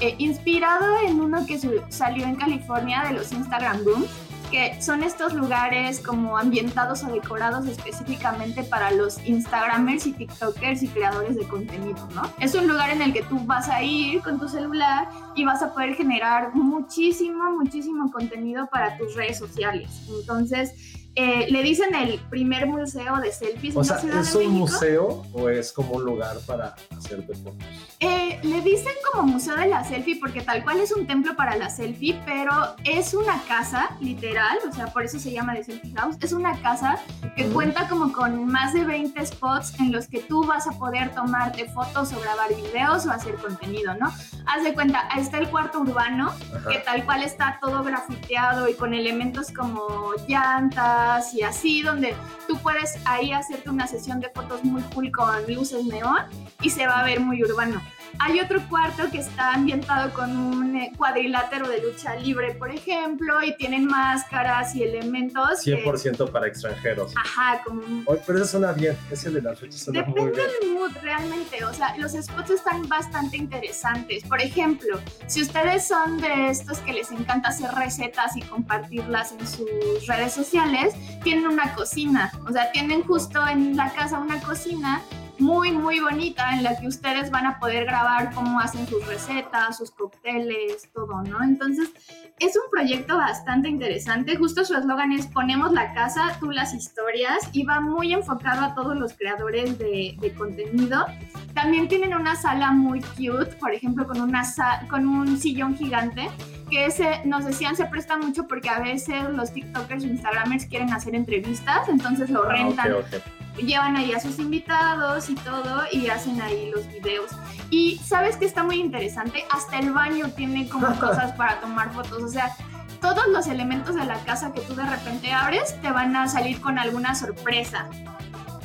eh, 0.00 0.14
inspirado 0.16 1.00
en 1.06 1.20
uno 1.20 1.46
que 1.46 1.60
salió 1.90 2.24
en 2.24 2.36
California 2.36 3.04
de 3.06 3.12
los 3.12 3.30
Instagram 3.30 3.84
Rooms 3.84 4.08
que 4.52 4.80
son 4.82 5.02
estos 5.02 5.32
lugares 5.32 5.98
como 5.98 6.36
ambientados 6.36 7.02
o 7.04 7.06
decorados 7.10 7.66
específicamente 7.66 8.62
para 8.62 8.90
los 8.90 9.18
Instagramers 9.26 10.06
y 10.06 10.12
TikTokers 10.12 10.82
y 10.82 10.88
creadores 10.88 11.36
de 11.36 11.44
contenido, 11.48 12.06
¿no? 12.14 12.22
Es 12.38 12.54
un 12.54 12.68
lugar 12.68 12.90
en 12.90 13.00
el 13.00 13.14
que 13.14 13.22
tú 13.22 13.40
vas 13.46 13.70
a 13.70 13.82
ir 13.82 14.20
con 14.20 14.38
tu 14.38 14.48
celular 14.48 15.08
y 15.34 15.44
vas 15.44 15.62
a 15.62 15.72
poder 15.72 15.94
generar 15.94 16.54
muchísimo, 16.54 17.50
muchísimo 17.52 18.12
contenido 18.12 18.68
para 18.70 18.98
tus 18.98 19.16
redes 19.16 19.38
sociales. 19.38 19.88
Entonces, 20.20 21.01
eh, 21.14 21.46
le 21.50 21.62
dicen 21.62 21.94
el 21.94 22.18
primer 22.30 22.66
museo 22.66 23.18
de 23.18 23.32
selfies. 23.32 23.76
O 23.76 23.84
sea, 23.84 23.98
¿es 23.98 24.34
un 24.34 24.48
museo 24.48 25.26
o 25.34 25.48
es 25.50 25.70
como 25.70 25.96
un 25.96 26.04
lugar 26.04 26.38
para 26.46 26.74
hacerte 26.96 27.34
fotos? 27.34 27.62
Eh, 28.00 28.40
le 28.42 28.62
dicen 28.62 28.92
como 29.10 29.26
museo 29.26 29.54
de 29.56 29.66
la 29.66 29.84
selfie 29.84 30.18
porque 30.18 30.40
tal 30.40 30.64
cual 30.64 30.80
es 30.80 30.90
un 30.90 31.06
templo 31.06 31.36
para 31.36 31.54
la 31.56 31.68
selfie, 31.68 32.18
pero 32.24 32.52
es 32.84 33.12
una 33.12 33.42
casa, 33.42 33.90
literal, 34.00 34.58
o 34.66 34.72
sea, 34.72 34.86
por 34.86 35.04
eso 35.04 35.18
se 35.18 35.32
llama 35.32 35.54
The 35.54 35.64
Selfie 35.64 35.92
House. 35.96 36.16
Es 36.20 36.32
una 36.32 36.56
casa 36.62 36.98
que 37.36 37.44
cuenta 37.46 37.88
como 37.88 38.12
con 38.12 38.46
más 38.46 38.72
de 38.72 38.84
20 38.84 39.26
spots 39.26 39.78
en 39.80 39.92
los 39.92 40.08
que 40.08 40.20
tú 40.20 40.46
vas 40.46 40.66
a 40.66 40.72
poder 40.72 41.14
tomarte 41.14 41.68
fotos 41.68 42.12
o 42.14 42.20
grabar 42.20 42.54
videos 42.54 43.04
o 43.04 43.10
hacer 43.10 43.34
contenido, 43.34 43.94
¿no? 43.94 44.06
Haz 44.46 44.64
de 44.64 44.72
cuenta, 44.72 45.06
ahí 45.10 45.20
está 45.20 45.38
el 45.38 45.48
cuarto 45.48 45.80
urbano, 45.80 46.32
que 46.70 46.78
tal 46.78 47.04
cual 47.04 47.22
está 47.22 47.58
todo 47.60 47.84
grafiteado 47.84 48.68
y 48.68 48.74
con 48.74 48.94
elementos 48.94 49.52
como 49.52 50.14
llantas 50.26 51.01
y 51.34 51.42
así, 51.42 51.82
donde 51.82 52.14
tú 52.46 52.58
puedes 52.58 52.98
ahí 53.04 53.32
hacerte 53.32 53.70
una 53.70 53.86
sesión 53.86 54.20
de 54.20 54.28
fotos 54.30 54.64
muy 54.64 54.82
cool 54.94 55.10
con 55.10 55.52
luces 55.52 55.84
neón 55.84 56.24
y 56.60 56.70
se 56.70 56.86
va 56.86 57.00
a 57.00 57.04
ver 57.04 57.20
muy 57.20 57.42
urbano. 57.42 57.80
Hay 58.18 58.40
otro 58.40 58.60
cuarto 58.68 59.04
que 59.10 59.18
está 59.18 59.54
ambientado 59.54 60.12
con 60.12 60.36
un 60.36 60.76
eh, 60.76 60.92
cuadrilátero 60.96 61.68
de 61.68 61.82
lucha 61.82 62.14
libre, 62.16 62.54
por 62.54 62.70
ejemplo, 62.70 63.42
y 63.42 63.56
tienen 63.56 63.86
máscaras 63.86 64.74
y 64.74 64.82
elementos. 64.82 65.64
100% 65.64 66.30
para 66.30 66.46
extranjeros. 66.46 67.14
Ajá, 67.16 67.62
como 67.64 67.82
pero 68.26 68.38
eso 68.38 68.46
suena 68.46 68.72
bien, 68.72 68.96
ese 69.10 69.30
de 69.30 69.42
las 69.42 69.58
fechas 69.58 69.80
suena 69.80 70.00
Depende 70.00 70.20
muy 70.20 70.30
bien. 70.30 70.46
del 70.60 70.74
mood, 70.74 70.92
realmente. 71.02 71.64
O 71.64 71.72
sea, 71.72 71.96
los 71.98 72.12
spots 72.12 72.50
están 72.50 72.88
bastante 72.88 73.36
interesantes. 73.36 74.24
Por 74.24 74.40
ejemplo, 74.40 75.00
si 75.26 75.42
ustedes 75.42 75.86
son 75.86 76.18
de 76.20 76.48
estos 76.48 76.78
que 76.78 76.92
les 76.92 77.10
encanta 77.10 77.48
hacer 77.48 77.70
recetas 77.72 78.36
y 78.36 78.42
compartirlas 78.42 79.32
en 79.32 79.46
sus 79.46 80.06
redes 80.06 80.32
sociales, 80.32 80.94
tienen 81.22 81.46
una 81.46 81.74
cocina. 81.74 82.32
O 82.46 82.52
sea, 82.52 82.70
tienen 82.72 83.02
justo 83.02 83.46
en 83.46 83.76
la 83.76 83.92
casa 83.92 84.18
una 84.18 84.40
cocina 84.40 85.02
muy, 85.38 85.72
muy 85.72 86.00
bonita 86.00 86.52
en 86.52 86.62
la 86.62 86.78
que 86.78 86.86
ustedes 86.86 87.30
van 87.30 87.46
a 87.46 87.58
poder 87.58 87.84
grabar 87.84 88.32
cómo 88.34 88.60
hacen 88.60 88.86
sus 88.86 89.06
recetas, 89.06 89.78
sus 89.78 89.90
cócteles, 89.90 90.88
todo, 90.92 91.22
¿no? 91.22 91.42
Entonces, 91.42 91.90
es 92.38 92.56
un 92.56 92.70
proyecto 92.70 93.16
bastante 93.16 93.68
interesante. 93.68 94.36
Justo 94.36 94.64
su 94.64 94.74
eslogan 94.74 95.12
es 95.12 95.26
ponemos 95.26 95.72
la 95.72 95.92
casa, 95.94 96.36
tú 96.40 96.50
las 96.50 96.74
historias 96.74 97.48
y 97.52 97.64
va 97.64 97.80
muy 97.80 98.12
enfocado 98.12 98.62
a 98.62 98.74
todos 98.74 98.96
los 98.96 99.14
creadores 99.14 99.78
de, 99.78 100.16
de 100.20 100.32
contenido. 100.34 101.06
También 101.54 101.88
tienen 101.88 102.14
una 102.14 102.36
sala 102.36 102.72
muy 102.72 103.00
cute, 103.00 103.56
por 103.60 103.72
ejemplo, 103.72 104.06
con, 104.06 104.20
una 104.20 104.42
con 104.88 105.06
un 105.06 105.38
sillón 105.38 105.76
gigante 105.76 106.28
que 106.70 106.86
ese, 106.86 107.20
nos 107.26 107.44
decían, 107.44 107.76
se 107.76 107.84
presta 107.84 108.16
mucho 108.16 108.46
porque 108.48 108.70
a 108.70 108.80
veces 108.80 109.28
los 109.30 109.52
TikTokers 109.52 110.04
o 110.04 110.06
Instagramers 110.06 110.64
quieren 110.66 110.92
hacer 110.92 111.14
entrevistas, 111.14 111.88
entonces 111.88 112.30
lo 112.30 112.44
Ah, 112.44 112.52
rentan, 112.52 112.92
ok, 112.92 113.00
ok. 113.14 113.41
Llevan 113.58 113.96
ahí 113.96 114.12
a 114.12 114.20
sus 114.20 114.38
invitados 114.38 115.28
y 115.28 115.34
todo 115.34 115.82
y 115.92 116.08
hacen 116.08 116.40
ahí 116.40 116.70
los 116.74 116.86
videos. 116.88 117.30
Y 117.70 117.98
sabes 117.98 118.36
que 118.36 118.44
está 118.44 118.62
muy 118.62 118.76
interesante, 118.76 119.44
hasta 119.50 119.78
el 119.78 119.92
baño 119.92 120.30
tiene 120.36 120.68
como 120.68 120.86
cosas 121.00 121.32
para 121.32 121.60
tomar 121.60 121.92
fotos, 121.92 122.22
o 122.22 122.28
sea, 122.28 122.54
todos 123.00 123.26
los 123.28 123.46
elementos 123.48 123.96
de 123.96 124.04
la 124.04 124.22
casa 124.24 124.52
que 124.52 124.60
tú 124.60 124.74
de 124.74 124.84
repente 124.84 125.32
abres 125.32 125.80
te 125.82 125.90
van 125.90 126.14
a 126.14 126.28
salir 126.28 126.60
con 126.60 126.78
alguna 126.78 127.14
sorpresa. 127.14 127.88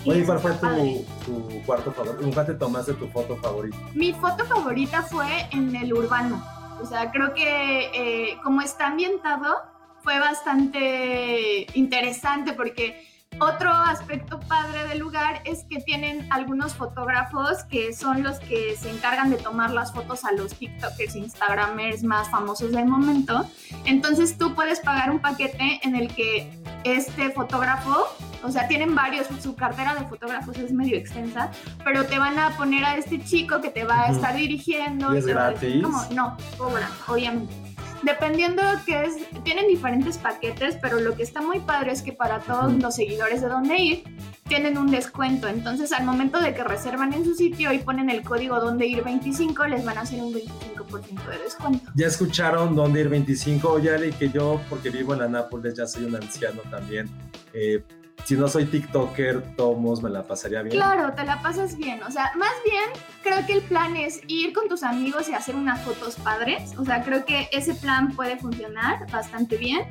Oye, 0.06 0.24
¿cuál 0.24 0.40
fue 0.40 0.54
tu, 0.54 1.06
tu 1.26 1.62
cuarto 1.66 1.92
favorito? 1.92 2.22
¿Nunca 2.22 2.46
te 2.46 2.54
tomaste 2.54 2.94
tu 2.94 3.08
foto 3.08 3.36
favorita? 3.38 3.78
Mi 3.94 4.14
foto 4.14 4.46
favorita 4.46 5.02
fue 5.02 5.48
en 5.52 5.76
el 5.76 5.92
urbano. 5.92 6.42
O 6.82 6.86
sea, 6.86 7.12
creo 7.12 7.34
que 7.34 7.90
eh, 7.94 8.38
como 8.44 8.62
está 8.62 8.88
ambientado, 8.88 9.58
fue 10.04 10.20
bastante 10.20 11.68
interesante 11.74 12.54
porque 12.54 13.06
otro 13.40 13.72
aspecto 13.72 14.40
padre 14.40 14.88
del 14.88 15.00
lugar 15.00 15.42
es 15.46 15.64
que 15.70 15.80
tienen 15.80 16.28
algunos 16.32 16.74
fotógrafos 16.74 17.64
que 17.66 17.94
son 17.94 18.24
los 18.24 18.40
que 18.40 18.76
se 18.76 18.90
encargan 18.90 19.30
de 19.30 19.38
tomar 19.38 19.72
las 19.72 19.94
fotos 19.94 20.26
a 20.26 20.32
los 20.32 20.54
TikTokers, 20.56 21.16
Instagramers 21.16 22.04
más 22.04 22.30
famosos 22.30 22.72
del 22.72 22.86
momento. 22.86 23.46
Entonces 23.86 24.38
tú 24.38 24.56
puedes 24.56 24.80
pagar 24.80 25.12
un 25.12 25.20
paquete 25.20 25.80
en 25.84 25.96
el 25.96 26.14
que 26.14 26.52
este 26.84 27.30
fotógrafo, 27.32 28.08
o 28.44 28.52
sea, 28.52 28.68
tienen 28.68 28.96
varios, 28.96 29.28
su 29.42 29.56
cartera 29.56 29.94
de 29.96 30.06
fotógrafos 30.08 30.58
es 30.58 30.72
medio 30.72 30.98
extensa, 30.98 31.52
pero 31.84 32.06
te 32.06 32.18
van 32.18 32.40
a 32.40 32.56
poner 32.58 32.86
a 32.86 32.98
este 32.98 33.24
chico 33.24 33.62
que 33.62 33.70
te 33.70 33.84
va 33.84 34.06
a 34.06 34.12
estar 34.12 34.36
dirigiendo. 34.36 35.14
¿Y 35.14 35.18
es 35.20 35.26
gratis? 35.26 35.82
no, 35.82 36.38
cobran, 36.58 36.90
obviamente. 37.08 37.67
Dependiendo 38.04 38.62
que 38.86 39.04
es, 39.04 39.16
tienen 39.44 39.68
diferentes 39.68 40.18
paquetes, 40.18 40.78
pero 40.82 41.00
lo 41.00 41.16
que 41.16 41.24
está 41.24 41.42
muy 41.42 41.60
padre 41.60 41.92
es 41.92 42.02
que 42.02 42.14
para 42.14 42.40
todos 42.40 42.74
los 42.74 42.96
seguidores 42.96 43.42
de 43.42 43.48
Donde 43.48 43.78
Ir 43.78 44.04
tienen 44.48 44.78
un 44.78 44.90
descuento. 44.92 45.48
Entonces, 45.48 45.92
al 45.92 46.06
momento 46.06 46.40
de 46.40 46.54
que 46.54 46.64
reservan 46.64 47.14
en 47.14 47.26
su 47.26 47.34
sitio 47.34 47.74
y 47.74 47.80
ponen 47.80 48.10
el 48.10 48.24
código 48.24 48.60
Donde 48.60 48.88
Ir 48.88 49.04
25, 49.04 49.68
les 49.68 49.84
van 49.84 49.98
a 49.98 50.02
hacer 50.02 50.22
un 50.22 50.34
25% 50.34 51.30
de 51.30 51.38
descuento. 51.40 51.92
Ya 51.96 52.08
escucharon 52.08 52.76
dónde 52.76 53.02
ir 53.02 53.10
25, 53.10 53.70
oye 53.70 53.94
Ale, 53.94 54.12
que 54.12 54.30
yo, 54.30 54.62
porque 54.70 54.90
vivo 54.90 55.14
en 55.14 55.22
Anápolis, 55.24 55.74
ya 55.74 55.88
soy 55.88 56.06
un 56.06 56.16
anciano 56.16 56.62
también. 56.70 57.10
eh, 57.54 57.84
si 58.28 58.36
no 58.36 58.50
soy 58.50 58.66
TikToker, 58.66 59.56
tomos, 59.56 60.04
me 60.04 60.10
la 60.10 60.28
pasaría 60.28 60.62
bien. 60.62 60.76
Claro, 60.76 61.14
te 61.14 61.24
la 61.24 61.42
pasas 61.42 61.78
bien. 61.78 62.04
O 62.04 62.12
sea, 62.12 62.30
más 62.36 62.52
bien 62.66 62.84
creo 63.24 63.46
que 63.46 63.54
el 63.54 63.62
plan 63.62 63.96
es 63.96 64.20
ir 64.28 64.52
con 64.52 64.68
tus 64.68 64.84
amigos 64.84 65.30
y 65.30 65.34
hacer 65.34 65.56
unas 65.56 65.82
fotos 65.84 66.18
padres. 66.18 66.74
O 66.78 66.84
sea, 66.84 67.06
creo 67.06 67.24
que 67.24 67.48
ese 67.54 67.74
plan 67.74 68.14
puede 68.18 68.38
funcionar 68.38 69.10
bastante 69.10 69.56
bien. 69.56 69.84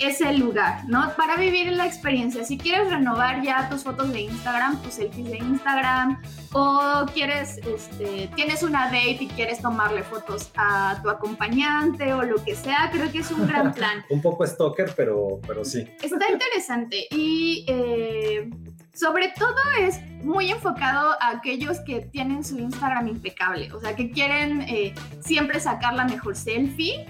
Es 0.00 0.20
el 0.20 0.38
lugar, 0.38 0.84
¿no? 0.86 1.12
Para 1.16 1.36
vivir 1.36 1.72
la 1.72 1.86
experiencia. 1.86 2.44
Si 2.44 2.56
quieres 2.56 2.90
renovar 2.90 3.42
ya 3.42 3.68
tus 3.68 3.82
fotos 3.82 4.12
de 4.12 4.22
Instagram, 4.22 4.80
tus 4.82 4.94
selfies 4.94 5.30
de 5.30 5.38
Instagram, 5.38 6.22
o 6.52 7.04
quieres, 7.12 7.58
este, 7.58 8.30
tienes 8.34 8.62
una 8.62 8.86
date 8.86 9.18
y 9.20 9.28
quieres 9.28 9.60
tomarle 9.60 10.02
fotos 10.02 10.50
a 10.56 11.00
tu 11.02 11.10
acompañante 11.10 12.14
o 12.14 12.22
lo 12.22 12.42
que 12.44 12.54
sea, 12.54 12.90
creo 12.92 13.10
que 13.10 13.18
es 13.18 13.30
un 13.30 13.46
gran 13.46 13.72
plan. 13.72 14.04
Un 14.10 14.22
poco 14.22 14.46
stalker, 14.46 14.92
pero, 14.96 15.40
pero 15.46 15.64
sí. 15.64 15.86
Está 16.00 16.30
interesante 16.30 17.06
y 17.10 17.64
eh, 17.68 18.50
sobre 18.98 19.32
todo 19.38 19.54
es 19.80 20.00
muy 20.24 20.50
enfocado 20.50 21.10
a 21.20 21.30
aquellos 21.30 21.78
que 21.80 22.00
tienen 22.00 22.44
su 22.44 22.58
Instagram 22.58 23.08
impecable, 23.08 23.72
o 23.72 23.80
sea, 23.80 23.94
que 23.94 24.10
quieren 24.10 24.62
eh, 24.62 24.94
siempre 25.20 25.60
sacar 25.60 25.94
la 25.94 26.04
mejor 26.04 26.34
selfie. 26.34 27.06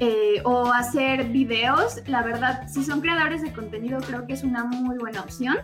Eh, 0.00 0.40
o 0.44 0.72
hacer 0.72 1.28
videos, 1.28 2.00
la 2.06 2.22
verdad, 2.22 2.66
si 2.68 2.82
son 2.82 3.02
creadores 3.02 3.42
de 3.42 3.52
contenido, 3.52 4.00
creo 4.00 4.26
que 4.26 4.32
es 4.32 4.42
una 4.42 4.64
muy 4.64 4.96
buena 4.96 5.20
opción. 5.20 5.56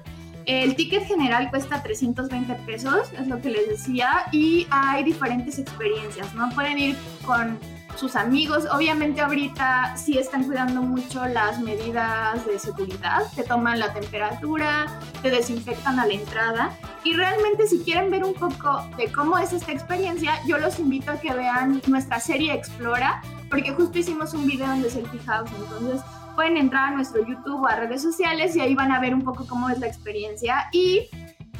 El 0.45 0.76
ticket 0.76 1.05
general 1.05 1.50
cuesta 1.50 1.83
320 1.83 2.55
pesos, 2.66 3.11
es 3.19 3.26
lo 3.26 3.40
que 3.40 3.50
les 3.50 3.66
decía, 3.66 4.26
y 4.33 4.66
hay 4.71 5.05
diferentes 5.05 5.59
experiencias, 5.59 6.35
¿no? 6.35 6.50
Pueden 6.50 6.78
ir 6.78 6.97
con 7.25 7.59
sus 7.97 8.14
amigos. 8.14 8.66
Obviamente 8.71 9.23
ahorita 9.23 9.97
sí 9.97 10.19
están 10.19 10.45
cuidando 10.45 10.83
mucho 10.83 11.26
las 11.26 11.61
medidas 11.61 12.47
de 12.47 12.59
seguridad, 12.59 13.23
te 13.35 13.43
toman 13.43 13.78
la 13.78 13.93
temperatura, 13.93 14.87
te 15.23 15.31
desinfectan 15.31 15.99
a 15.99 16.07
la 16.07 16.12
entrada 16.12 16.71
y 17.07 17.13
realmente 17.13 17.69
si 17.69 17.79
quieren 17.85 18.11
ver 18.11 18.25
un 18.25 18.35
poco 18.35 18.85
de 18.97 19.13
cómo 19.13 19.39
es 19.39 19.53
esta 19.53 19.71
experiencia, 19.71 20.33
yo 20.45 20.59
los 20.59 20.81
invito 20.81 21.13
a 21.13 21.21
que 21.21 21.33
vean 21.33 21.81
nuestra 21.87 22.19
serie 22.19 22.53
Explora, 22.53 23.23
porque 23.49 23.73
justo 23.73 23.97
hicimos 23.97 24.35
un 24.35 24.45
video 24.45 24.73
en 24.73 24.83
Selfie 24.91 25.21
House, 25.21 25.49
entonces 25.57 26.01
pueden 26.35 26.57
entrar 26.57 26.93
a 26.93 26.97
nuestro 26.97 27.25
YouTube 27.25 27.63
o 27.63 27.67
a 27.69 27.77
redes 27.77 28.03
sociales 28.03 28.57
y 28.57 28.61
ahí 28.61 28.75
van 28.75 28.91
a 28.91 28.99
ver 28.99 29.15
un 29.15 29.23
poco 29.23 29.47
cómo 29.47 29.71
es 29.71 29.79
la 29.79 29.87
experiencia. 29.87 30.69
Y 30.73 31.09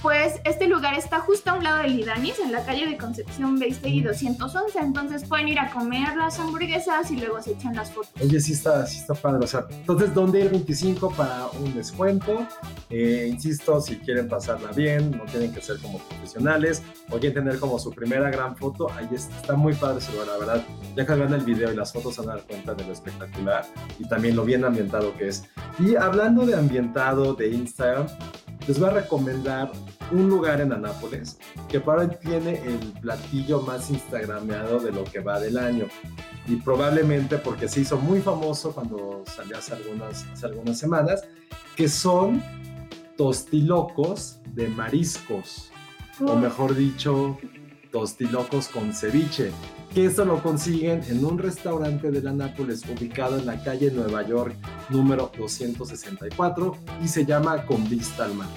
pues 0.03 0.41
este 0.45 0.67
lugar 0.67 0.95
está 0.95 1.21
justo 1.21 1.51
a 1.51 1.55
un 1.55 1.65
lado 1.65 1.79
de 1.79 1.89
Lidanis, 1.89 2.39
en 2.39 2.53
la 2.53 2.65
calle 2.65 2.87
de 2.87 2.97
Concepción 2.97 3.59
Beistegui 3.59 4.03
211, 4.03 4.79
entonces 4.79 5.25
pueden 5.25 5.49
ir 5.49 5.59
a 5.59 5.71
comer 5.71 6.17
las 6.17 6.39
hamburguesas 6.39 7.11
y 7.11 7.17
luego 7.17 7.43
se 7.43 7.53
echan 7.53 7.75
las 7.75 7.91
fotos. 7.91 8.11
Oye, 8.23 8.41
sí 8.41 8.53
está, 8.53 8.87
sí 8.87 8.99
está 8.99 9.15
padre. 9.15 9.45
O 9.45 9.47
sea, 9.47 9.67
entonces, 9.71 10.15
¿dónde 10.15 10.41
ir 10.41 10.51
25 10.51 11.11
para 11.13 11.47
un 11.61 11.75
descuento? 11.75 12.47
Eh, 12.91 13.29
insisto, 13.31 13.81
si 13.81 13.97
quieren 13.97 14.29
pasarla 14.29 14.73
bien, 14.73 15.11
no 15.11 15.25
tienen 15.25 15.53
que 15.53 15.61
ser 15.61 15.79
como 15.81 15.99
profesionales 15.99 16.83
o 17.11 17.19
quieren 17.19 17.45
tener 17.45 17.59
como 17.59 17.79
su 17.79 17.91
primera 17.91 18.31
gran 18.31 18.57
foto, 18.57 18.91
ahí 18.93 19.09
está, 19.13 19.37
está 19.37 19.55
muy 19.55 19.75
padre 19.75 19.99
ese 19.99 20.13
lugar, 20.13 20.29
la 20.29 20.39
verdad. 20.39 20.67
Ya 20.97 21.07
que 21.07 21.15
vean 21.15 21.33
el 21.35 21.45
video 21.45 21.73
y 21.73 21.77
las 21.77 21.93
fotos 21.93 22.17
van 22.19 22.31
a 22.31 22.33
dar 22.37 22.47
cuenta 22.47 22.75
de 22.75 22.85
lo 22.85 22.93
espectacular 22.93 23.67
y 23.99 24.09
también 24.09 24.37
lo 24.37 24.45
bien 24.45 24.65
ambientado 24.65 25.17
que 25.17 25.29
es. 25.29 25.45
Y 25.79 25.97
hablando 25.97 26.47
de 26.47 26.55
ambientado 26.55 27.35
de 27.35 27.49
Instagram, 27.49 28.07
les 28.67 28.79
voy 28.79 28.89
a 28.89 28.93
recomendar 28.93 29.71
un 30.11 30.29
lugar 30.29 30.61
en 30.61 30.73
Anápolis 30.73 31.39
que 31.69 31.81
para 31.81 32.03
hoy 32.03 32.11
tiene 32.21 32.61
el 32.65 32.79
platillo 33.01 33.61
más 33.63 33.91
instagrameado 33.91 34.81
de 34.81 34.93
lo 34.93 35.05
que 35.05 35.21
va 35.21 35.39
del 35.39 35.59
año. 35.59 35.87
Y 36.49 36.57
probablemente 36.57 37.39
porque 37.39 37.69
se 37.69 37.81
hizo 37.81 37.97
muy 37.97 38.21
famoso 38.21 38.73
cuando 38.73 39.23
salió 39.27 39.59
hace 39.59 39.75
algunas, 39.75 40.25
hace 40.33 40.47
algunas 40.47 40.79
semanas, 40.79 41.25
que 41.77 41.89
son 41.89 42.43
tostilocos 43.17 44.39
de 44.55 44.69
mariscos, 44.69 45.71
o 46.21 46.37
mejor 46.37 46.75
dicho, 46.75 47.39
tostilocos 47.91 48.69
con 48.69 48.93
ceviche. 48.93 49.51
Que 49.97 50.05
esto 50.05 50.27
lo 50.27 50.43
consiguen 50.43 51.01
en 51.09 51.25
un 51.25 51.39
restaurante 51.39 52.11
de 52.11 52.21
la 52.21 52.31
Nápoles 52.31 52.83
ubicado 52.87 53.39
en 53.39 53.47
la 53.47 53.63
calle 53.65 53.91
Nueva 53.91 54.21
York 54.27 54.55
número 54.91 55.33
264 55.39 56.77
y 57.03 57.09
se 57.09 57.25
llama 57.25 57.65
Con 57.65 57.89
Vista 57.89 58.27
al 58.27 58.35
Mar. 58.35 58.49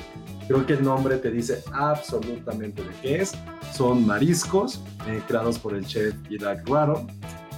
Creo 0.49 0.65
que 0.65 0.73
el 0.73 0.83
nombre 0.83 1.15
te 1.15 1.31
dice 1.31 1.63
absolutamente 1.71 2.83
de 2.83 2.89
qué 3.01 3.21
es. 3.21 3.31
Son 3.73 4.05
mariscos 4.05 4.83
eh, 5.07 5.21
creados 5.29 5.57
por 5.57 5.75
el 5.75 5.85
chef 5.85 6.13
Irak 6.29 6.67
Ruaro, 6.67 7.07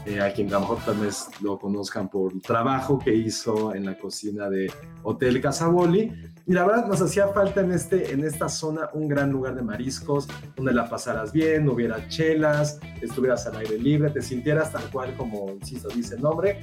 eh, 0.06 0.22
a 0.22 0.32
quien 0.32 0.50
a 0.50 0.52
lo 0.52 0.60
mejor 0.60 0.78
tal 0.86 0.98
lo 1.42 1.58
conozcan 1.58 2.08
por 2.08 2.34
el 2.34 2.42
trabajo 2.44 3.00
que 3.00 3.16
hizo 3.16 3.74
en 3.74 3.88
la 3.88 3.98
cocina 3.98 4.48
de 4.48 4.72
Hotel 5.02 5.42
Casaboli. 5.42 6.31
Y 6.48 6.54
la 6.54 6.66
verdad 6.66 6.88
nos 6.88 7.02
hacía 7.02 7.28
falta 7.28 7.62
en, 7.62 7.72
este, 7.72 8.12
en 8.12 8.24
esta 8.24 8.50
zona 8.50 8.90
un 8.94 9.08
gran 9.08 9.32
lugar 9.32 9.56
de 9.56 9.62
mariscos, 9.62 10.28
donde 10.56 10.74
la 10.74 10.90
pasaras 10.90 11.32
bien, 11.32 11.70
hubiera 11.70 12.08
chelas, 12.08 12.80
estuvieras 13.02 13.46
al 13.48 13.58
aire 13.58 13.78
libre, 13.78 14.10
te 14.10 14.22
sintieras 14.22 14.72
tal 14.72 14.84
cual 14.92 15.16
como, 15.16 15.52
insisto, 15.52 15.88
dice 15.90 16.16
el 16.16 16.22
nombre, 16.22 16.60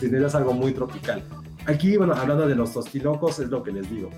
tendrías 0.00 0.34
algo 0.34 0.52
muy 0.52 0.72
tropical. 0.72 1.22
Aquí, 1.66 1.96
bueno, 1.96 2.14
hablando 2.14 2.46
de 2.46 2.54
los 2.54 2.72
tostilocos, 2.72 3.38
es 3.38 3.48
lo 3.48 3.62
que 3.62 3.70
les 3.70 3.88
digo. 3.90 4.10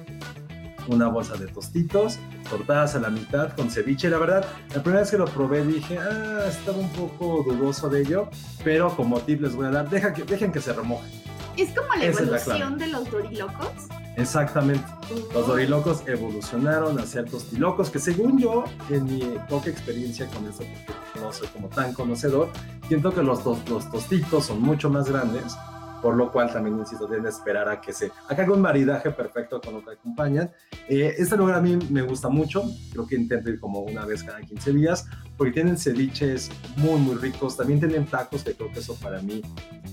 Una 0.89 1.09
bolsa 1.09 1.35
de 1.35 1.47
tostitos, 1.47 2.19
cortadas 2.51 2.97
a 2.97 3.01
la 3.01 3.11
mitad 3.11 3.53
con 3.55 3.71
ceviche. 3.71 4.09
La 4.09 4.19
verdad, 4.19 4.45
la 4.75 4.83
primera 4.83 5.01
vez 5.01 5.11
que 5.11 5.19
lo 5.19 5.27
probé 5.27 5.65
dije, 5.65 5.99
ah, 5.99 6.45
estaba 6.49 6.79
un 6.79 6.91
poco 6.91 7.45
dudoso 7.45 7.89
de 7.89 8.01
ello, 8.03 8.29
pero 8.65 8.95
como 8.97 9.21
tip 9.21 9.43
les 9.43 9.55
voy 9.55 9.67
a 9.67 9.71
dar, 9.71 9.91
deja 9.91 10.13
que, 10.13 10.25
dejen 10.25 10.51
que 10.51 10.61
se 10.61 10.73
remoje. 10.73 11.09
Es 11.57 11.71
como 11.71 11.95
la 11.95 12.05
Esa 12.05 12.23
es 12.23 12.31
la 12.31 12.39
evolución 12.39 12.79
de 12.79 12.87
los 12.89 13.11
dorilocos. 13.11 13.89
Exactamente. 14.17 14.85
Los 15.33 15.47
dorilocos 15.47 16.03
evolucionaron 16.07 16.99
a 16.99 17.07
ser 17.07 17.31
tostilocos, 17.31 17.89
que 17.91 17.99
según 17.99 18.39
yo, 18.39 18.65
en 18.91 19.05
mi 19.05 19.21
poca 19.49 19.71
experiencia 19.71 20.27
con 20.29 20.47
esto, 20.47 20.65
porque 20.87 21.21
no 21.21 21.33
soy 21.33 21.49
como 21.49 21.69
tan 21.69 21.95
conocedor, 21.95 22.51
siento 22.89 23.13
que 23.13 23.23
los, 23.23 23.43
tos- 23.43 23.67
los 23.71 23.91
tostitos 23.91 24.47
son 24.47 24.61
mucho 24.61 24.91
más 24.91 25.09
grandes, 25.09 25.55
por 26.03 26.17
lo 26.17 26.33
cual 26.33 26.53
también, 26.53 26.79
insisto, 26.79 27.07
deben 27.07 27.27
esperar 27.27 27.69
a 27.69 27.81
que 27.81 27.93
se 27.93 28.11
que 28.11 28.43
haga 28.43 28.53
un 28.53 28.61
maridaje 28.61 29.11
perfecto 29.13 29.61
con 29.61 29.75
lo 29.75 29.85
que 29.85 29.93
acompañan. 29.93 30.51
Eh, 30.89 31.15
este 31.17 31.37
lugar 31.37 31.55
a 31.55 31.61
mí 31.61 31.79
me 31.91 32.03
gusta 32.03 32.29
mucho, 32.29 32.65
creo 32.91 33.07
que 33.07 33.15
intento 33.15 33.49
ir 33.49 33.61
como 33.61 33.81
una 33.81 34.05
vez 34.05 34.25
cada 34.25 34.41
15 34.41 34.73
días, 34.73 35.07
porque 35.37 35.53
tienen 35.53 35.79
ceviches 35.79 36.51
muy, 36.77 36.99
muy 37.01 37.15
ricos, 37.15 37.57
también 37.57 37.79
tienen 37.79 38.05
tacos, 38.07 38.43
que 38.43 38.55
creo 38.55 38.73
que 38.73 38.81
eso 38.81 38.97
para 38.97 39.23
mí 39.23 39.43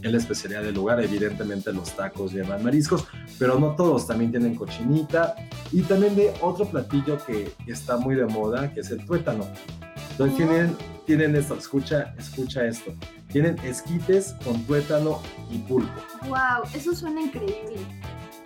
es 0.01 0.11
la 0.11 0.17
especialidad 0.17 0.63
del 0.63 0.75
lugar, 0.75 0.99
evidentemente 1.01 1.71
los 1.71 1.95
tacos 1.95 2.33
llevan 2.33 2.63
mariscos, 2.63 3.05
pero 3.37 3.59
no 3.59 3.75
todos, 3.75 4.07
también 4.07 4.31
tienen 4.31 4.55
cochinita 4.55 5.35
y 5.71 5.83
también 5.83 6.15
de 6.15 6.33
otro 6.41 6.65
platillo 6.65 7.17
que 7.25 7.51
está 7.67 7.97
muy 7.97 8.15
de 8.15 8.25
moda, 8.25 8.73
que 8.73 8.79
es 8.79 8.89
el 8.89 9.05
tuétano. 9.05 9.45
Entonces 10.11 10.37
tienen, 10.37 10.75
tienen 11.09 11.35
esto, 11.35 11.55
escucha, 11.55 12.13
escucha 12.19 12.67
esto. 12.67 12.93
Tienen 13.31 13.57
esquites 13.63 14.35
con 14.43 14.61
tuétano 14.65 15.23
y 15.49 15.57
pulpo. 15.57 15.89
¡Wow! 16.27 16.69
Eso 16.71 16.93
suena 16.93 17.19
increíble. 17.19 17.77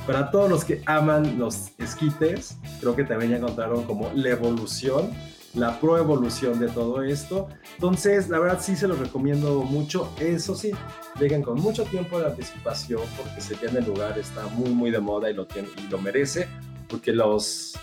Para 0.08 0.32
todos 0.32 0.50
los 0.50 0.64
que 0.64 0.82
aman 0.86 1.38
los 1.38 1.72
esquites, 1.78 2.56
creo 2.80 2.96
que 2.96 3.04
también 3.04 3.32
ya 3.32 3.38
encontraron 3.40 3.84
como 3.84 4.10
la 4.16 4.30
evolución, 4.30 5.12
la 5.54 5.78
proevolución 5.82 6.58
de 6.58 6.70
todo 6.70 7.04
esto. 7.04 7.50
Entonces, 7.74 8.30
la 8.30 8.40
verdad 8.40 8.62
sí 8.62 8.78
se 8.78 8.88
los 8.88 8.98
recomiendo 8.98 9.64
mucho. 9.64 10.10
Eso 10.22 10.56
sí, 10.56 10.72
lleguen 11.20 11.42
con 11.42 11.60
mucho 11.60 11.84
tiempo 11.84 12.18
de 12.18 12.28
anticipación 12.28 13.02
porque 13.18 13.42
se 13.42 13.56
tiene 13.56 13.80
el 13.80 13.88
lugar, 13.88 14.18
está 14.18 14.48
muy, 14.48 14.70
muy 14.70 14.90
de 14.90 15.02
moda 15.02 15.30
y 15.30 15.34
lo, 15.34 15.46
tiene, 15.48 15.68
y 15.86 15.92
lo 15.92 15.98
merece. 15.98 16.48
Porque 16.88 17.12
los, 17.12 17.78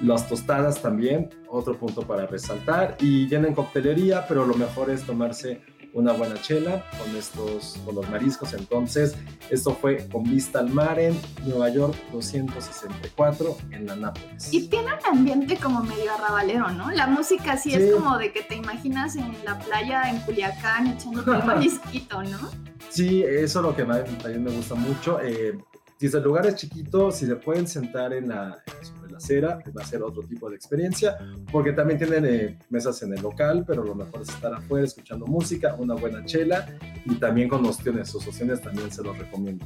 las 0.00 0.28
tostadas 0.28 0.80
también, 0.82 1.30
otro 1.48 1.78
punto 1.78 2.02
para 2.02 2.26
resaltar. 2.26 2.96
Y 3.00 3.28
tienen 3.28 3.54
coctelería, 3.54 4.26
pero 4.26 4.46
lo 4.46 4.54
mejor 4.54 4.90
es 4.90 5.02
tomarse 5.04 5.62
una 5.94 6.12
buena 6.12 6.34
chela 6.42 6.84
con 6.98 7.16
estos 7.16 7.78
con 7.84 7.94
los 7.94 8.10
mariscos. 8.10 8.52
Entonces, 8.52 9.14
esto 9.48 9.74
fue 9.74 10.08
con 10.08 10.24
vista 10.24 10.58
al 10.58 10.68
mar 10.70 10.98
en 10.98 11.18
Nueva 11.46 11.68
York 11.68 11.94
264 12.12 13.56
en 13.70 13.86
la 13.86 13.96
Nápoles. 13.96 14.52
Y 14.52 14.68
tiene 14.68 14.88
un 14.88 15.18
ambiente 15.18 15.56
como 15.56 15.82
medio 15.84 16.12
arrabalero, 16.12 16.70
¿no? 16.70 16.90
La 16.90 17.06
música 17.06 17.56
sí, 17.56 17.74
es 17.74 17.94
como 17.94 18.18
de 18.18 18.32
que 18.32 18.42
te 18.42 18.56
imaginas 18.56 19.14
en 19.14 19.32
la 19.44 19.58
playa 19.60 20.10
en 20.10 20.18
Culiacán 20.20 20.88
echándote 20.88 21.30
un 21.30 21.46
marisquito, 21.46 22.22
¿no? 22.24 22.50
Sí, 22.90 23.22
eso 23.22 23.60
es 23.60 23.64
lo 23.64 23.74
que 23.74 23.84
también 23.84 24.42
me 24.42 24.50
gusta 24.50 24.74
mucho. 24.74 25.20
Eh, 25.20 25.56
si 25.98 26.06
el 26.06 26.22
lugar 26.22 26.46
es 26.46 26.56
chiquito, 26.56 27.10
si 27.10 27.26
se 27.26 27.36
pueden 27.36 27.66
sentar 27.66 28.12
en 28.12 28.28
la, 28.28 28.62
sobre 28.82 29.12
la 29.12 29.18
acera, 29.18 29.58
va 29.76 29.82
a 29.82 29.86
ser 29.86 30.02
otro 30.02 30.22
tipo 30.22 30.50
de 30.50 30.56
experiencia, 30.56 31.16
porque 31.50 31.72
también 31.72 31.98
tienen 31.98 32.24
eh, 32.26 32.58
mesas 32.70 33.02
en 33.02 33.14
el 33.14 33.22
local, 33.22 33.64
pero 33.66 33.84
lo 33.84 33.94
mejor 33.94 34.22
es 34.22 34.28
estar 34.28 34.52
afuera 34.52 34.84
escuchando 34.84 35.26
música, 35.26 35.74
una 35.78 35.94
buena 35.94 36.24
chela 36.24 36.66
y 37.04 37.14
también 37.16 37.48
con 37.48 37.64
opciones. 37.64 38.08
Sus 38.08 38.26
opciones 38.26 38.60
también 38.60 38.90
se 38.90 39.02
los 39.02 39.16
recomiendo. 39.16 39.64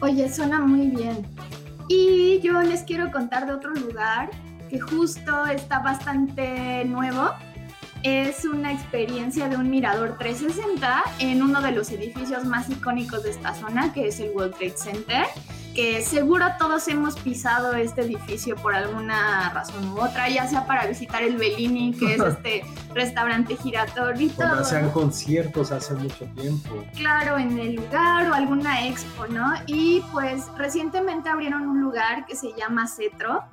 Oye, 0.00 0.30
suena 0.30 0.60
muy 0.60 0.88
bien. 0.88 1.26
Y 1.88 2.40
yo 2.40 2.60
les 2.62 2.82
quiero 2.82 3.10
contar 3.10 3.46
de 3.46 3.52
otro 3.52 3.72
lugar 3.74 4.30
que 4.68 4.80
justo 4.80 5.46
está 5.46 5.80
bastante 5.80 6.84
nuevo 6.84 7.30
es 8.02 8.44
una 8.44 8.72
experiencia 8.72 9.48
de 9.48 9.56
un 9.56 9.70
mirador 9.70 10.16
360 10.18 11.02
en 11.20 11.42
uno 11.42 11.60
de 11.60 11.72
los 11.72 11.90
edificios 11.90 12.44
más 12.44 12.68
icónicos 12.68 13.22
de 13.22 13.30
esta 13.30 13.54
zona, 13.54 13.92
que 13.92 14.08
es 14.08 14.20
el 14.20 14.30
World 14.30 14.54
Trade 14.56 14.76
Center, 14.76 15.26
que 15.74 16.02
seguro 16.02 16.46
todos 16.58 16.86
hemos 16.88 17.18
pisado 17.18 17.74
este 17.74 18.02
edificio 18.02 18.56
por 18.56 18.74
alguna 18.74 19.50
razón 19.50 19.88
u 19.92 20.00
otra, 20.00 20.28
ya 20.28 20.46
sea 20.46 20.66
para 20.66 20.86
visitar 20.86 21.22
el 21.22 21.36
Bellini, 21.36 21.92
que 21.92 22.14
es 22.14 22.20
este 22.26 22.64
restaurante 22.94 23.56
giratorio 23.56 24.26
y 24.26 24.30
todo. 24.30 24.64
sean 24.64 24.90
conciertos 24.90 25.72
hace 25.72 25.94
mucho 25.94 26.26
tiempo. 26.34 26.84
Claro, 26.96 27.38
en 27.38 27.58
el 27.58 27.76
lugar 27.76 28.30
o 28.30 28.34
alguna 28.34 28.86
expo, 28.86 29.26
¿no? 29.28 29.54
Y 29.66 30.02
pues 30.12 30.46
recientemente 30.56 31.28
abrieron 31.28 31.68
un 31.68 31.80
lugar 31.80 32.26
que 32.26 32.36
se 32.36 32.52
llama 32.56 32.86
Cetro, 32.88 33.44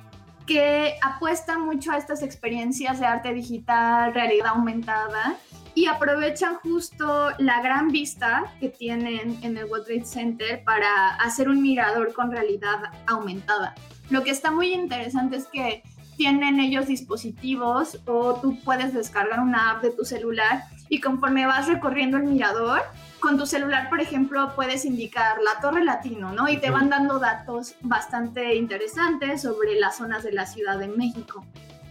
que 0.50 0.96
apuesta 1.04 1.60
mucho 1.60 1.92
a 1.92 1.98
estas 1.98 2.24
experiencias 2.24 3.00
de 3.00 3.06
arte 3.06 3.36
digital, 3.36 4.16
realidad 4.16 4.48
aumentada 4.48 5.38
y 5.76 5.86
aprovechan 5.86 6.56
justo 6.56 7.30
la 7.38 7.62
gran 7.62 7.90
vista 7.90 8.52
que 8.60 8.70
tienen 8.70 9.38
en 9.44 9.58
el 9.58 9.66
World 9.66 9.86
Trade 9.86 10.06
Center 10.06 10.64
para 10.64 11.14
hacer 11.18 11.50
un 11.50 11.62
mirador 11.62 12.14
con 12.14 12.32
realidad 12.32 12.80
aumentada. 13.06 13.76
Lo 14.10 14.24
que 14.24 14.32
está 14.32 14.50
muy 14.50 14.74
interesante 14.74 15.38
es 15.38 15.46
que 15.46 15.84
tienen 16.18 16.60
ellos 16.60 16.88
dispositivos 16.88 18.00
o 18.08 18.34
tú 18.42 18.58
puedes 18.64 18.92
descargar 18.92 19.42
una 19.42 19.70
app 19.70 19.84
de 19.84 19.92
tu 19.92 20.04
celular 20.04 20.64
y 20.90 21.00
conforme 21.00 21.46
vas 21.46 21.68
recorriendo 21.68 22.18
el 22.18 22.24
mirador, 22.24 22.82
con 23.20 23.38
tu 23.38 23.46
celular, 23.46 23.90
por 23.90 24.02
ejemplo, 24.02 24.54
puedes 24.56 24.86
indicar 24.86 25.38
la 25.42 25.60
Torre 25.62 25.84
Latino, 25.84 26.32
¿no? 26.32 26.50
Y 26.50 26.58
te 26.58 26.70
van 26.70 26.90
dando 26.90 27.20
datos 27.20 27.76
bastante 27.82 28.56
interesantes 28.56 29.42
sobre 29.42 29.80
las 29.80 29.98
zonas 29.98 30.24
de 30.24 30.32
la 30.32 30.46
Ciudad 30.46 30.80
de 30.80 30.88
México. 30.88 31.46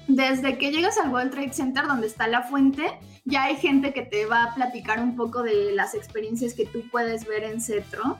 Desde 0.06 0.56
que 0.56 0.70
llegas 0.70 0.98
al 0.98 1.10
World 1.10 1.32
Trade 1.32 1.52
Center, 1.52 1.86
donde 1.86 2.06
está 2.06 2.26
la 2.28 2.42
fuente, 2.42 2.98
ya 3.24 3.44
hay 3.44 3.56
gente 3.56 3.92
que 3.92 4.02
te 4.02 4.24
va 4.24 4.44
a 4.44 4.54
platicar 4.54 5.00
un 5.00 5.16
poco 5.16 5.42
de 5.42 5.72
las 5.72 5.94
experiencias 5.94 6.54
que 6.54 6.64
tú 6.64 6.82
puedes 6.90 7.26
ver 7.26 7.44
en 7.44 7.60
Cetro. 7.60 8.16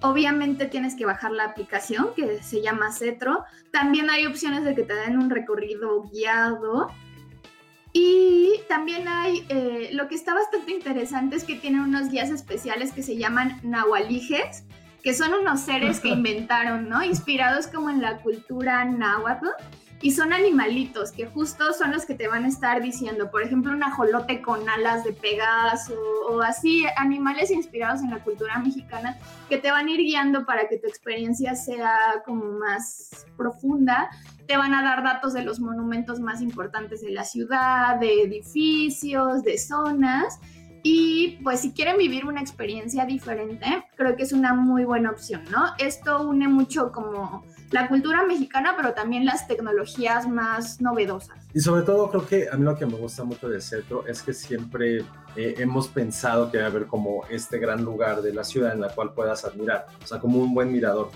Obviamente 0.00 0.66
tienes 0.66 0.94
que 0.94 1.06
bajar 1.06 1.32
la 1.32 1.44
aplicación 1.44 2.10
que 2.14 2.40
se 2.42 2.62
llama 2.62 2.92
Cetro. 2.92 3.44
También 3.72 4.10
hay 4.10 4.26
opciones 4.26 4.64
de 4.64 4.76
que 4.76 4.84
te 4.84 4.94
den 4.94 5.18
un 5.18 5.28
recorrido 5.28 6.02
guiado 6.04 6.88
y 7.96 8.60
también 8.68 9.06
hay, 9.06 9.46
eh, 9.48 9.90
lo 9.92 10.08
que 10.08 10.16
está 10.16 10.34
bastante 10.34 10.72
interesante 10.72 11.36
es 11.36 11.44
que 11.44 11.54
tienen 11.54 11.80
unos 11.80 12.10
guías 12.10 12.28
especiales 12.28 12.92
que 12.92 13.04
se 13.04 13.16
llaman 13.16 13.60
nahualijes, 13.62 14.64
que 15.04 15.14
son 15.14 15.32
unos 15.32 15.60
seres 15.60 16.00
que 16.00 16.08
inventaron, 16.18 16.88
¿no? 16.88 17.04
Inspirados 17.04 17.68
como 17.68 17.90
en 17.90 18.02
la 18.02 18.18
cultura 18.18 18.84
náhuatl. 18.84 19.46
Y 20.02 20.10
son 20.10 20.32
animalitos 20.32 21.12
que 21.12 21.26
justo 21.26 21.72
son 21.72 21.92
los 21.92 22.04
que 22.04 22.14
te 22.14 22.26
van 22.26 22.44
a 22.44 22.48
estar 22.48 22.82
diciendo, 22.82 23.30
por 23.30 23.42
ejemplo, 23.42 23.72
un 23.72 23.84
ajolote 23.84 24.42
con 24.42 24.68
alas 24.68 25.04
de 25.04 25.12
Pegaso 25.12 25.94
o 26.28 26.42
así, 26.42 26.84
animales 26.96 27.52
inspirados 27.52 28.02
en 28.02 28.10
la 28.10 28.18
cultura 28.18 28.58
mexicana 28.58 29.16
que 29.48 29.56
te 29.56 29.70
van 29.70 29.86
a 29.86 29.90
ir 29.92 30.00
guiando 30.00 30.44
para 30.44 30.68
que 30.68 30.78
tu 30.78 30.88
experiencia 30.88 31.54
sea 31.54 32.22
como 32.26 32.58
más 32.58 33.24
profunda 33.36 34.10
te 34.46 34.56
van 34.56 34.74
a 34.74 34.82
dar 34.82 35.02
datos 35.02 35.32
de 35.32 35.42
los 35.42 35.60
monumentos 35.60 36.20
más 36.20 36.40
importantes 36.40 37.00
de 37.02 37.10
la 37.10 37.24
ciudad, 37.24 37.98
de 37.98 38.22
edificios, 38.22 39.42
de 39.42 39.58
zonas. 39.58 40.38
Y 40.82 41.38
pues 41.42 41.60
si 41.60 41.72
quieren 41.72 41.96
vivir 41.96 42.26
una 42.26 42.42
experiencia 42.42 43.06
diferente, 43.06 43.66
creo 43.96 44.16
que 44.16 44.22
es 44.22 44.32
una 44.32 44.52
muy 44.52 44.84
buena 44.84 45.10
opción, 45.10 45.42
¿no? 45.50 45.64
Esto 45.78 46.28
une 46.28 46.46
mucho 46.46 46.92
como 46.92 47.42
la 47.70 47.88
cultura 47.88 48.24
mexicana, 48.26 48.74
pero 48.76 48.92
también 48.92 49.24
las 49.24 49.48
tecnologías 49.48 50.28
más 50.28 50.82
novedosas. 50.82 51.38
Y 51.54 51.60
sobre 51.60 51.82
todo 51.82 52.10
creo 52.10 52.26
que 52.26 52.48
a 52.52 52.56
mí 52.56 52.64
lo 52.64 52.76
que 52.76 52.84
me 52.84 52.96
gusta 52.96 53.24
mucho 53.24 53.48
de 53.48 53.62
Centro 53.62 54.06
es 54.06 54.22
que 54.22 54.34
siempre 54.34 54.98
eh, 55.36 55.54
hemos 55.56 55.88
pensado 55.88 56.50
que 56.50 56.58
va 56.58 56.64
a 56.64 56.66
haber 56.66 56.86
como 56.86 57.24
este 57.30 57.58
gran 57.58 57.82
lugar 57.82 58.20
de 58.20 58.34
la 58.34 58.44
ciudad 58.44 58.74
en 58.74 58.80
la 58.80 58.90
cual 58.90 59.14
puedas 59.14 59.44
admirar, 59.46 59.86
o 60.02 60.06
sea, 60.06 60.20
como 60.20 60.38
un 60.38 60.52
buen 60.54 60.70
mirador 60.70 61.10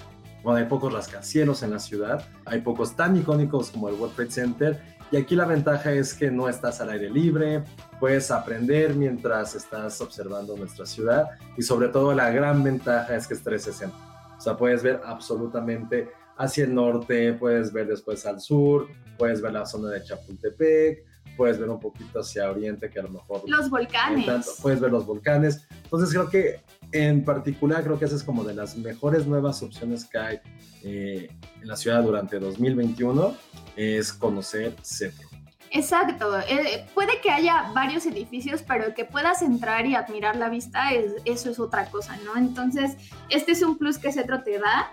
hay 0.47 0.65
pocos 0.65 0.93
rascacielos 0.93 1.63
en 1.63 1.71
la 1.71 1.79
ciudad, 1.79 2.25
hay 2.45 2.61
pocos 2.61 2.97
tan 2.97 3.17
icónicos 3.17 3.71
como 3.71 3.89
el 3.89 3.97
World 3.97 4.15
Trade 4.15 4.31
Center, 4.31 4.83
y 5.11 5.17
aquí 5.17 5.35
la 5.35 5.47
ventaja 5.47 5.93
es 5.93 6.15
que 6.15 6.31
no 6.31 6.49
estás 6.49 6.81
al 6.81 6.91
aire 6.91 7.11
libre, 7.11 7.65
puedes 7.99 8.31
aprender 8.31 8.95
mientras 8.95 9.55
estás 9.55 10.01
observando 10.01 10.57
nuestra 10.57 10.87
ciudad, 10.87 11.27
y 11.57 11.63
sobre 11.63 11.89
todo 11.89 12.15
la 12.15 12.31
gran 12.31 12.63
ventaja 12.63 13.17
es 13.17 13.27
que 13.27 13.35
es 13.35 13.43
360. 13.43 13.97
O 14.37 14.41
sea, 14.41 14.57
puedes 14.57 14.83
ver 14.83 15.01
absolutamente 15.05 16.11
hacia 16.37 16.65
el 16.65 16.75
norte, 16.75 17.33
puedes 17.33 17.73
ver 17.73 17.89
después 17.89 18.25
al 18.27 18.41
sur, 18.41 18.87
puedes 19.17 19.43
ver 19.43 19.53
la 19.53 19.67
zona 19.67 19.91
de 19.91 20.03
Chapultepec, 20.05 21.05
puedes 21.39 21.59
ver 21.59 21.71
un 21.71 21.79
poquito 21.79 22.19
hacia 22.19 22.51
oriente 22.51 22.91
que 22.91 22.99
a 22.99 23.05
lo 23.05 23.11
mejor... 23.11 23.43
Los 23.47 23.71
volcanes. 23.71 24.59
puedes 24.61 24.81
ver 24.81 24.91
los 24.91 25.07
volcanes. 25.07 25.67
Entonces 25.85 26.11
creo 26.11 26.29
que 26.29 26.61
en 26.91 27.25
particular 27.25 27.85
creo 27.85 27.97
que 27.97 28.07
esa 28.07 28.17
es 28.17 28.25
como 28.25 28.43
de 28.43 28.55
las 28.55 28.77
mejores 28.77 29.25
nuevas 29.25 29.63
opciones 29.63 30.05
que 30.05 30.19
hay 30.19 30.41
eh, 30.83 31.31
en 31.63 31.69
la 31.69 31.77
ciudad 31.77 32.03
durante 32.03 32.41
2021, 32.41 33.37
es 33.77 34.13
conocer 34.13 34.75
Cetro. 34.83 35.29
Exacto, 35.71 36.39
eh, 36.41 36.87
puede 36.95 37.21
que 37.21 37.31
haya 37.31 37.71
varios 37.75 38.07
edificios, 38.07 38.63
pero 38.67 38.95
que 38.95 39.05
puedas 39.05 39.43
entrar 39.43 39.87
y 39.87 39.95
admirar 39.95 40.35
la 40.37 40.49
vista, 40.49 40.93
es, 40.93 41.13
eso 41.25 41.51
es 41.51 41.61
otra 41.61 41.87
cosa, 41.91 42.17
¿no? 42.25 42.37
Entonces, 42.37 42.97
este 43.29 43.53
es 43.53 43.63
un 43.63 43.79
plus 43.79 43.99
que 43.99 44.11
Cetro 44.11 44.43
te 44.43 44.59
da. 44.59 44.91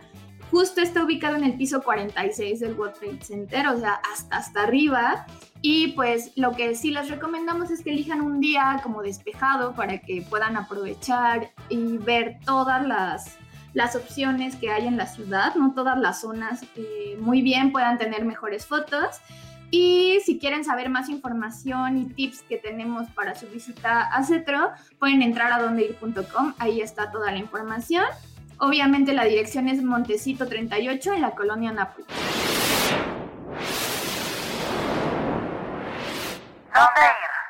Justo 0.51 0.81
está 0.81 1.03
ubicado 1.03 1.35
en 1.35 1.43
el 1.43 1.53
piso 1.57 1.81
46 1.81 2.59
del 2.59 2.73
World 2.73 2.95
Trade 2.99 3.21
Center, 3.21 3.67
o 3.67 3.79
sea, 3.79 3.99
hasta, 4.11 4.37
hasta 4.37 4.63
arriba. 4.63 5.25
Y 5.61 5.93
pues 5.93 6.31
lo 6.35 6.51
que 6.51 6.75
sí 6.75 6.91
les 6.91 7.09
recomendamos 7.09 7.71
es 7.71 7.81
que 7.81 7.89
elijan 7.89 8.21
un 8.21 8.39
día 8.39 8.79
como 8.83 9.01
despejado 9.01 9.73
para 9.73 9.99
que 9.99 10.21
puedan 10.29 10.57
aprovechar 10.57 11.51
y 11.69 11.97
ver 11.97 12.37
todas 12.45 12.85
las, 12.85 13.37
las 13.73 13.95
opciones 13.95 14.55
que 14.55 14.69
hay 14.69 14.87
en 14.87 14.97
la 14.97 15.07
ciudad, 15.07 15.55
no 15.55 15.73
todas 15.73 15.97
las 15.97 16.21
zonas 16.21 16.63
eh, 16.75 17.17
muy 17.19 17.41
bien, 17.41 17.71
puedan 17.71 17.97
tener 17.97 18.25
mejores 18.25 18.65
fotos. 18.65 19.19
Y 19.71 20.19
si 20.23 20.39
quieren 20.39 20.63
saber 20.63 20.89
más 20.89 21.09
información 21.09 21.97
y 21.97 22.05
tips 22.05 22.43
que 22.43 22.57
tenemos 22.57 23.09
para 23.09 23.35
su 23.35 23.47
visita 23.47 24.03
a 24.03 24.23
Cetro, 24.23 24.69
pueden 24.99 25.21
entrar 25.21 25.51
a 25.51 25.61
dondeir.com, 25.61 26.53
ahí 26.59 26.81
está 26.81 27.11
toda 27.11 27.31
la 27.31 27.39
información. 27.39 28.05
Obviamente 28.59 29.13
la 29.13 29.25
dirección 29.25 29.67
es 29.67 29.83
Montecito 29.83 30.47
38 30.47 31.13
en 31.13 31.21
la 31.21 31.31
colonia 31.31 31.71
Nápoles. 31.71 32.07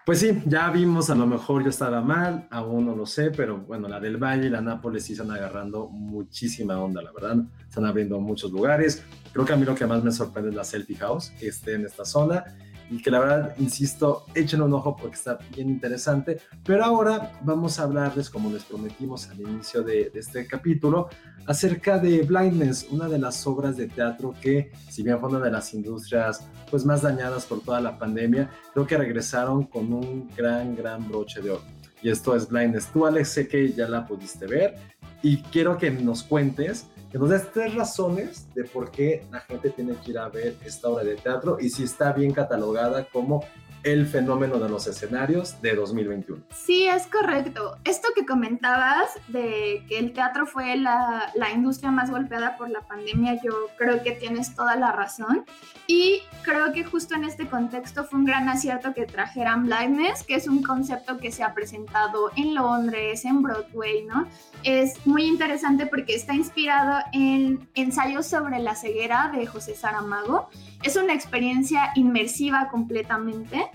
Pues 0.05 0.19
sí, 0.19 0.39
ya 0.45 0.69
vimos, 0.69 1.09
a 1.09 1.15
lo 1.15 1.25
mejor 1.25 1.63
yo 1.63 1.69
estaba 1.71 1.99
mal, 1.99 2.47
aún 2.51 2.85
no 2.85 2.95
lo 2.95 3.07
sé, 3.07 3.31
pero 3.31 3.57
bueno, 3.57 3.87
la 3.87 3.99
del 3.99 4.17
Valle 4.17 4.45
y 4.45 4.49
la 4.49 4.61
Nápoles 4.61 5.03
sí 5.03 5.13
están 5.13 5.31
agarrando 5.31 5.87
muchísima 5.87 6.79
onda, 6.79 7.01
la 7.01 7.11
verdad. 7.11 7.37
Están 7.67 7.85
abriendo 7.85 8.19
muchos 8.19 8.51
lugares. 8.51 9.03
Creo 9.33 9.45
que 9.45 9.53
a 9.53 9.55
mí 9.55 9.65
lo 9.65 9.73
que 9.73 9.87
más 9.87 10.03
me 10.03 10.11
sorprende 10.11 10.51
es 10.51 10.55
la 10.55 10.63
Selfie 10.63 10.97
House, 10.97 11.31
que 11.39 11.47
esté 11.47 11.73
en 11.73 11.87
esta 11.87 12.05
zona. 12.05 12.43
Y 12.89 13.01
que 13.01 13.09
la 13.09 13.19
verdad, 13.19 13.55
insisto, 13.57 14.25
echen 14.35 14.61
un 14.61 14.73
ojo 14.73 14.95
porque 14.95 15.15
está 15.15 15.39
bien 15.55 15.69
interesante. 15.69 16.39
Pero 16.63 16.83
ahora 16.83 17.39
vamos 17.43 17.79
a 17.79 17.83
hablarles, 17.83 18.29
como 18.29 18.51
les 18.51 18.63
prometimos 18.63 19.29
al 19.29 19.41
inicio 19.41 19.81
de, 19.81 20.11
este 20.13 20.45
capítulo, 20.47 21.09
acerca 21.47 21.97
de 21.97 22.21
Blindness, 22.21 22.87
una 22.91 23.07
de 23.07 23.19
las 23.19 23.45
obras 23.47 23.77
de 23.77 23.87
teatro 23.87 24.33
que, 24.39 24.71
si 24.89 25.03
bien 25.03 25.19
fue 25.19 25.29
una 25.29 25.39
de 25.39 25.51
las 25.51 25.73
industrias 25.73 26.47
pues, 26.69 26.85
más 26.85 27.01
dañadas 27.01 27.45
por 27.45 27.61
toda 27.61 27.81
la 27.81 27.97
pandemia, 27.97 28.49
creo 28.73 28.85
que 28.85 28.97
regresaron 28.97 29.63
con 29.63 29.91
un 29.91 30.29
gran, 30.35 30.75
gran 30.75 31.07
broche 31.07 31.41
de 31.41 31.51
oro. 31.51 31.63
Y 32.01 32.09
esto 32.09 32.35
es 32.35 32.47
Blindness. 32.47 32.87
Tú, 32.87 33.05
Alex, 33.05 33.29
sé 33.29 33.47
que 33.47 33.73
ya 33.73 33.87
la 33.87 34.05
pudiste 34.05 34.45
ver 34.45 34.75
y 35.23 35.37
quiero 35.37 35.77
que 35.77 35.89
nos 35.89 36.21
cuentes 36.21 36.85
que 37.11 37.17
nos 37.17 37.29
tres 37.51 37.73
razones 37.73 38.53
de 38.53 38.63
por 38.63 38.91
qué 38.91 39.25
la 39.31 39.39
gente 39.41 39.69
tiene 39.69 39.95
que 39.95 40.11
ir 40.11 40.17
a 40.17 40.29
ver 40.29 40.55
esta 40.63 40.89
obra 40.89 41.03
de 41.03 41.15
teatro 41.15 41.57
y 41.59 41.69
si 41.69 41.83
está 41.83 42.11
bien 42.13 42.33
catalogada 42.33 43.05
como 43.05 43.43
el 43.85 44.07
fenómeno 44.07 44.57
de 44.57 44.67
los 44.67 44.87
escenarios 44.87 45.61
de 45.61 45.75
2021. 45.75 46.43
Sí, 46.51 46.87
es 46.87 47.05
correcto. 47.05 47.77
Esto 47.83 48.09
que 48.15 48.25
comentabas 48.25 49.11
de 49.27 49.85
que 49.87 49.99
el 49.99 50.11
teatro 50.11 50.47
fue 50.47 50.75
la, 50.75 51.31
la, 51.35 51.51
industria 51.51 51.91
más 51.91 52.09
golpeada 52.09 52.57
por 52.57 52.71
la 52.71 52.81
pandemia, 52.81 53.39
yo 53.43 53.69
creo 53.77 54.01
que 54.01 54.11
tienes 54.13 54.55
toda 54.55 54.75
la 54.75 54.91
razón. 54.91 55.45
Y 55.85 56.23
creo 56.41 56.73
que 56.73 56.83
justo 56.83 57.13
en 57.13 57.25
este 57.25 57.47
contexto 57.47 58.03
fue 58.05 58.19
un 58.19 58.25
gran 58.25 58.49
acierto 58.49 58.95
que 58.95 59.05
trajeran 59.05 59.67
Blindness, 59.67 60.23
que 60.23 60.33
es 60.33 60.47
un 60.47 60.63
concepto 60.63 61.19
que 61.19 61.31
se 61.31 61.43
ha 61.43 61.53
presentado 61.53 62.31
en 62.35 62.55
Londres, 62.55 63.23
en 63.23 63.43
Broadway, 63.43 64.03
¿no? 64.05 64.27
Es 64.63 65.05
muy 65.05 65.25
interesante 65.25 65.85
porque 65.85 66.15
está 66.15 66.33
inspirado 66.33 67.03
en 67.13 67.69
ensayos 67.75 68.25
sobre 68.25 68.57
la 68.57 68.73
ceguera 68.73 69.31
de 69.31 69.45
José 69.45 69.75
Saramago. 69.75 70.49
Es 70.81 70.95
una 70.95 71.13
experiencia 71.13 71.91
inmersiva 71.93 72.67
completamente 72.69 73.69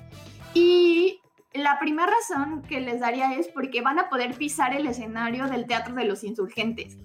y 0.54 1.20
la 1.54 1.78
primera 1.78 2.10
razón 2.10 2.62
que 2.62 2.80
les 2.80 3.00
daría 3.00 3.34
es 3.34 3.48
porque 3.48 3.80
van 3.82 3.98
a 3.98 4.08
poder 4.08 4.34
pisar 4.34 4.74
el 4.74 4.86
escenario 4.86 5.48
del 5.48 5.66
Teatro 5.66 5.94
de 5.94 6.04
los 6.04 6.24
Insurgentes. 6.24 6.96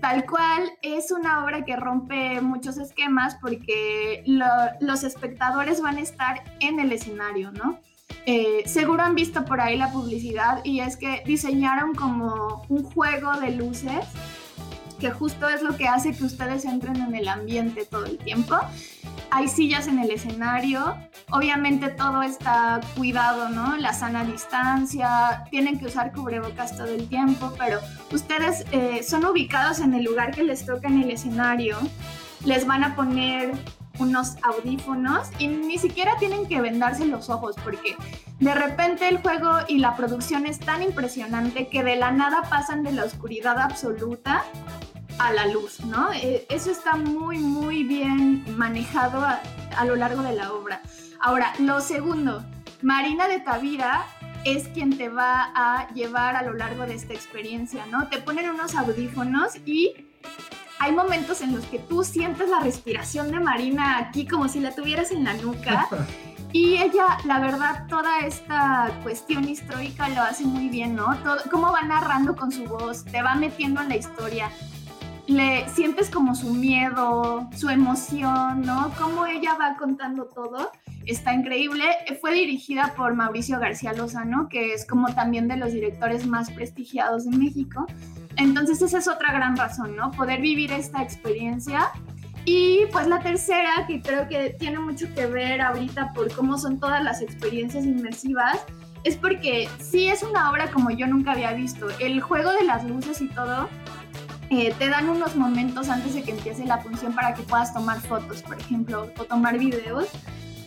Tal 0.00 0.26
cual 0.26 0.72
es 0.82 1.12
una 1.12 1.44
obra 1.44 1.64
que 1.64 1.76
rompe 1.76 2.40
muchos 2.40 2.76
esquemas 2.78 3.36
porque 3.40 4.24
los 4.80 5.04
espectadores 5.04 5.80
van 5.80 5.98
a 5.98 6.00
estar 6.00 6.42
en 6.60 6.80
el 6.80 6.92
escenario, 6.92 7.52
¿no? 7.52 7.78
Eh, 8.26 8.62
seguro 8.66 9.02
han 9.02 9.14
visto 9.14 9.44
por 9.44 9.60
ahí 9.60 9.76
la 9.76 9.90
publicidad 9.90 10.60
y 10.64 10.80
es 10.80 10.96
que 10.96 11.22
diseñaron 11.26 11.94
como 11.94 12.64
un 12.68 12.82
juego 12.82 13.32
de 13.40 13.50
luces 13.52 14.06
que 15.02 15.10
justo 15.10 15.48
es 15.48 15.60
lo 15.60 15.76
que 15.76 15.88
hace 15.88 16.14
que 16.14 16.24
ustedes 16.24 16.64
entren 16.64 16.96
en 16.96 17.14
el 17.14 17.28
ambiente 17.28 17.84
todo 17.84 18.06
el 18.06 18.16
tiempo 18.16 18.56
hay 19.34 19.48
sillas 19.48 19.88
en 19.88 19.98
el 19.98 20.10
escenario, 20.10 20.94
obviamente 21.30 21.88
todo 21.88 22.22
está 22.22 22.80
cuidado, 22.94 23.48
¿no? 23.48 23.78
La 23.78 23.94
sana 23.94 24.24
distancia, 24.24 25.44
tienen 25.50 25.78
que 25.78 25.86
usar 25.86 26.12
cubrebocas 26.12 26.76
todo 26.76 26.88
el 26.88 27.08
tiempo, 27.08 27.50
pero 27.58 27.80
ustedes 28.12 28.66
eh, 28.72 29.02
son 29.02 29.24
ubicados 29.24 29.80
en 29.80 29.94
el 29.94 30.04
lugar 30.04 30.32
que 30.32 30.42
les 30.42 30.66
toca 30.66 30.86
en 30.88 31.02
el 31.02 31.10
escenario, 31.10 31.78
les 32.44 32.66
van 32.66 32.84
a 32.84 32.94
poner 32.94 33.52
unos 34.02 34.36
audífonos 34.42 35.28
y 35.38 35.48
ni 35.48 35.78
siquiera 35.78 36.16
tienen 36.18 36.46
que 36.46 36.60
vendarse 36.60 37.06
los 37.06 37.30
ojos 37.30 37.56
porque 37.64 37.96
de 38.38 38.54
repente 38.54 39.08
el 39.08 39.18
juego 39.18 39.50
y 39.68 39.78
la 39.78 39.96
producción 39.96 40.46
es 40.46 40.58
tan 40.58 40.82
impresionante 40.82 41.68
que 41.68 41.82
de 41.82 41.96
la 41.96 42.10
nada 42.10 42.42
pasan 42.50 42.82
de 42.82 42.92
la 42.92 43.04
oscuridad 43.04 43.58
absoluta 43.58 44.44
a 45.18 45.32
la 45.32 45.46
luz, 45.46 45.80
¿no? 45.84 46.12
Eh, 46.12 46.46
eso 46.48 46.70
está 46.70 46.96
muy, 46.96 47.38
muy 47.38 47.84
bien 47.84 48.44
manejado 48.56 49.24
a, 49.24 49.84
lo 49.84 49.96
largo 49.96 50.22
de 50.22 50.32
la 50.32 50.52
obra. 50.52 50.82
Ahora, 51.20 51.52
lo 51.58 51.80
segundo, 51.80 52.44
Marina 52.82 53.28
de 53.28 53.40
Tavira 53.40 54.04
es 54.44 54.66
quien 54.68 54.96
te 54.96 55.08
va 55.08 55.52
a 55.54 55.88
llevar 55.94 56.34
a 56.34 56.42
lo 56.42 56.52
largo 56.52 56.84
de 56.84 56.94
esta 56.94 57.14
experiencia, 57.14 57.86
¿no? 57.86 58.08
Te 58.08 58.18
ponen 58.18 58.50
unos 58.50 58.74
audífonos 58.74 59.56
y 59.64 59.94
hay 60.82 60.90
momentos 60.92 61.40
en 61.42 61.54
los 61.54 61.64
que 61.66 61.78
tú 61.78 62.02
sientes 62.02 62.48
la 62.48 62.58
respiración 62.58 63.30
de 63.30 63.38
Marina 63.38 63.98
aquí 63.98 64.26
como 64.26 64.48
si 64.48 64.58
la 64.58 64.74
tuvieras 64.74 65.12
en 65.12 65.24
la 65.24 65.34
nuca. 65.34 65.88
Y 66.54 66.76
ella, 66.76 67.16
la 67.24 67.40
verdad, 67.40 67.86
toda 67.88 68.18
esta 68.26 68.90
cuestión 69.02 69.48
histórica 69.48 70.10
lo 70.10 70.20
hace 70.20 70.44
muy 70.44 70.68
bien, 70.68 70.94
¿no? 70.94 71.16
Todo, 71.22 71.38
cómo 71.50 71.72
va 71.72 71.80
narrando 71.80 72.36
con 72.36 72.52
su 72.52 72.64
voz, 72.64 73.06
te 73.06 73.22
va 73.22 73.34
metiendo 73.36 73.80
en 73.80 73.88
la 73.88 73.96
historia 73.96 74.50
le 75.26 75.68
sientes 75.68 76.10
como 76.10 76.34
su 76.34 76.52
miedo, 76.52 77.48
su 77.56 77.68
emoción, 77.68 78.62
¿no? 78.62 78.92
Cómo 78.98 79.26
ella 79.26 79.56
va 79.58 79.76
contando 79.76 80.24
todo. 80.26 80.70
Está 81.06 81.32
increíble. 81.32 81.84
Fue 82.20 82.34
dirigida 82.34 82.92
por 82.96 83.14
Mauricio 83.14 83.58
García 83.58 83.92
Lozano, 83.92 84.48
que 84.48 84.74
es 84.74 84.84
como 84.86 85.14
también 85.14 85.48
de 85.48 85.56
los 85.56 85.72
directores 85.72 86.26
más 86.26 86.50
prestigiados 86.50 87.24
de 87.24 87.36
México. 87.36 87.86
Entonces 88.36 88.82
esa 88.82 88.98
es 88.98 89.08
otra 89.08 89.32
gran 89.32 89.56
razón, 89.56 89.96
¿no? 89.96 90.10
Poder 90.10 90.40
vivir 90.40 90.72
esta 90.72 91.02
experiencia. 91.02 91.90
Y 92.44 92.86
pues 92.92 93.06
la 93.06 93.20
tercera, 93.20 93.86
que 93.86 94.00
creo 94.02 94.28
que 94.28 94.50
tiene 94.58 94.78
mucho 94.78 95.06
que 95.14 95.26
ver 95.26 95.60
ahorita 95.60 96.12
por 96.12 96.32
cómo 96.34 96.58
son 96.58 96.80
todas 96.80 97.02
las 97.02 97.20
experiencias 97.20 97.84
inmersivas, 97.84 98.64
es 99.04 99.16
porque 99.16 99.68
sí 99.78 100.08
es 100.08 100.22
una 100.22 100.50
obra 100.50 100.70
como 100.70 100.90
yo 100.90 101.06
nunca 101.06 101.32
había 101.32 101.52
visto. 101.52 101.88
El 102.00 102.20
juego 102.20 102.50
de 102.52 102.64
las 102.64 102.84
luces 102.84 103.20
y 103.20 103.28
todo 103.28 103.68
eh, 104.50 104.74
te 104.78 104.88
dan 104.88 105.08
unos 105.08 105.36
momentos 105.36 105.88
antes 105.88 106.14
de 106.14 106.22
que 106.22 106.32
empiece 106.32 106.64
la 106.66 106.78
función 106.78 107.14
para 107.14 107.34
que 107.34 107.42
puedas 107.42 107.72
tomar 107.72 108.00
fotos, 108.00 108.42
por 108.42 108.58
ejemplo, 108.58 109.08
o 109.18 109.24
tomar 109.24 109.58
videos 109.58 110.08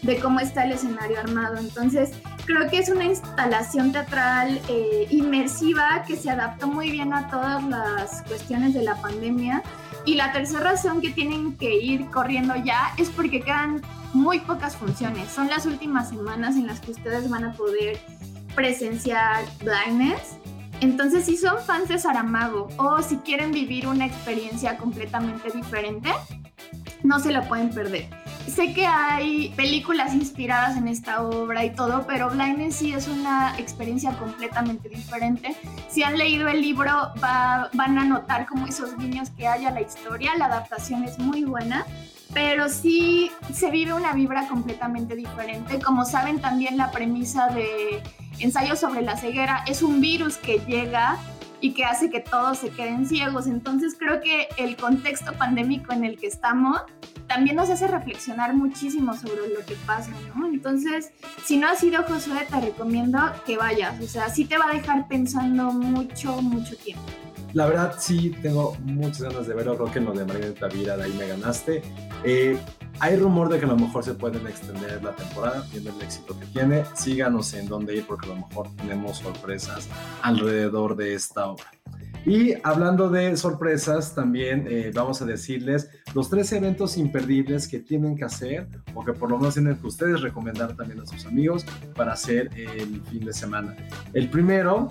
de 0.06 0.20
cómo 0.20 0.40
está 0.40 0.64
el 0.64 0.74
escenario 0.74 1.20
armado. 1.20 1.58
Entonces, 1.58 2.12
creo 2.46 2.70
que 2.70 2.80
es 2.80 2.90
una 2.90 3.06
instalación 3.06 3.92
teatral 3.92 4.60
eh, 4.70 5.08
inmersiva 5.10 6.04
que 6.08 6.16
se 6.16 6.30
adaptó 6.30 6.68
muy 6.68 6.92
bien 6.92 7.14
a 7.14 7.30
todas 7.30 7.64
las 7.64 8.22
cuestiones 8.24 8.74
de 8.74 8.84
la 8.84 8.96
pandemia. 9.02 9.64
Y 10.06 10.16
la 10.16 10.32
tercera 10.32 10.72
razón 10.72 11.02
que 11.02 11.10
tienen 11.10 11.58
que 11.58 11.76
ir 11.76 12.10
corriendo 12.12 12.56
ya 12.56 12.94
es 12.98 13.10
porque 13.10 13.42
quedan 13.42 13.82
muy 14.14 14.40
pocas 14.40 14.76
funciones. 14.76 15.30
Son 15.32 15.50
las 15.50 15.66
últimas 15.66 16.10
semanas 16.10 16.56
en 16.56 16.68
las 16.68 16.80
que 16.80 16.92
ustedes 16.92 17.30
van 17.30 17.46
a 17.46 17.54
poder 17.54 18.00
presenciar 18.56 19.44
Blindness 19.60 20.38
entonces, 20.82 21.26
si 21.26 21.38
son 21.38 21.60
fans 21.60 21.88
de 21.88 21.98
Saramago 21.98 22.68
o 22.78 23.02
si 23.02 23.18
quieren 23.18 23.52
vivir 23.52 23.88
una 23.88 24.06
experiencia 24.06 24.78
completamente 24.78 25.50
diferente, 25.52 26.10
no 27.04 27.20
se 27.20 27.32
la 27.32 27.48
pueden 27.48 27.70
perder. 27.70 28.10
Sé 28.48 28.74
que 28.74 28.86
hay 28.86 29.50
películas 29.56 30.14
inspiradas 30.14 30.78
en 30.78 30.88
esta 30.88 31.24
obra 31.24 31.66
y 31.66 31.72
todo, 31.72 32.06
pero 32.08 32.30
Blindness 32.30 32.76
sí 32.76 32.94
es 32.94 33.08
una 33.08 33.58
experiencia 33.58 34.12
completamente 34.18 34.88
diferente. 34.88 35.56
Si 35.90 36.04
han 36.04 36.18
leído 36.18 36.48
el 36.48 36.62
libro, 36.62 37.12
van 37.20 37.98
a 37.98 38.06
notar 38.06 38.46
como 38.46 38.66
esos 38.68 38.96
guiños 38.98 39.30
que 39.32 39.48
hay 39.48 39.66
a 39.66 39.72
la 39.72 39.82
historia. 39.82 40.36
La 40.38 40.46
adaptación 40.46 41.04
es 41.04 41.20
muy 41.20 41.44
buena, 41.44 41.86
pero 42.34 42.70
sí 42.70 43.32
se 43.54 43.72
vive 43.72 43.94
una 43.94 44.14
vibra 44.14 44.48
completamente 44.48 45.16
diferente. 45.16 45.80
Como 45.82 46.06
saben, 46.06 46.40
también 46.40 46.78
la 46.78 46.92
premisa 46.92 47.48
de 47.50 48.02
ensayo 48.40 48.76
sobre 48.76 49.02
la 49.02 49.18
ceguera 49.18 49.64
es 49.68 49.82
un 49.82 50.02
virus 50.02 50.38
que 50.38 50.60
llega 50.60 51.18
y 51.62 51.74
que 51.74 51.86
hace 51.86 52.10
que 52.10 52.20
todos 52.20 52.60
se 52.60 52.70
queden 52.70 53.06
ciegos. 53.06 53.48
Entonces 53.48 53.96
creo 53.98 54.22
que 54.22 54.48
el 54.58 54.76
contexto 54.78 55.34
pandémico 55.34 55.94
en 55.94 56.04
el 56.04 56.18
que 56.18 56.28
estamos 56.28 56.82
también 57.28 57.56
nos 57.56 57.70
hace 57.70 57.88
reflexionar 57.88 58.54
muchísimo 58.54 59.16
sobre 59.16 59.50
lo 59.50 59.66
que 59.66 59.76
pasa, 59.86 60.12
¿no? 60.36 60.48
Entonces, 60.48 61.12
si 61.44 61.58
no 61.58 61.68
has 61.68 61.84
ido 61.84 62.04
Josué, 62.04 62.46
te 62.50 62.62
recomiendo 62.62 63.20
que 63.46 63.58
vayas. 63.58 64.00
O 64.00 64.08
sea, 64.08 64.30
sí 64.30 64.46
te 64.46 64.58
va 64.58 64.66
a 64.70 64.74
dejar 64.74 65.08
pensando 65.08 65.72
mucho, 65.72 66.42
mucho 66.42 66.76
tiempo. 66.78 67.04
La 67.56 67.68
verdad, 67.68 67.96
sí, 67.98 68.36
tengo 68.42 68.76
muchas 68.84 69.22
ganas 69.22 69.48
de 69.48 69.54
verlo. 69.54 69.78
Creo 69.78 69.90
que 69.90 70.00
en 70.00 70.06
lo 70.06 70.12
de 70.12 70.26
Marina 70.26 70.54
Tavira, 70.54 70.98
de 70.98 71.06
ahí 71.06 71.16
me 71.18 71.26
ganaste. 71.26 71.82
Eh, 72.26 72.58
hay 73.00 73.16
rumor 73.16 73.48
de 73.48 73.60
que 73.60 73.64
a 73.64 73.70
lo 73.70 73.78
mejor 73.78 74.04
se 74.04 74.14
pueden 74.14 74.46
extender 74.46 75.02
la 75.02 75.16
temporada, 75.16 75.66
viendo 75.72 75.90
el 75.92 76.02
éxito 76.02 76.38
que 76.38 76.48
tiene. 76.48 76.84
Síganos 76.96 77.54
en 77.54 77.70
dónde 77.70 77.96
ir 77.96 78.06
porque 78.06 78.26
a 78.26 78.36
lo 78.36 78.46
mejor 78.46 78.68
tenemos 78.76 79.20
sorpresas 79.20 79.88
alrededor 80.22 80.98
de 80.98 81.14
esta 81.14 81.48
obra. 81.48 81.72
Y 82.26 82.56
hablando 82.62 83.08
de 83.10 83.38
sorpresas, 83.38 84.14
también 84.14 84.68
eh, 84.70 84.92
vamos 84.94 85.22
a 85.22 85.26
decirles 85.26 85.90
los 86.14 86.30
tres 86.30 86.52
eventos 86.52 86.98
imperdibles 86.98 87.70
que 87.70 87.80
tienen 87.80 88.18
que 88.18 88.26
hacer 88.26 88.68
o 88.94 89.06
que 89.06 89.14
por 89.14 89.30
lo 89.30 89.38
menos 89.38 89.54
tienen 89.54 89.78
que 89.78 89.88
ustedes 89.88 90.20
recomendar 90.20 90.76
también 90.76 91.00
a 91.00 91.06
sus 91.06 91.26
amigos 91.26 91.66
para 91.96 92.12
hacer 92.14 92.50
el 92.58 93.02
fin 93.04 93.24
de 93.24 93.32
semana. 93.32 93.78
El 94.14 94.30
primero 94.30 94.90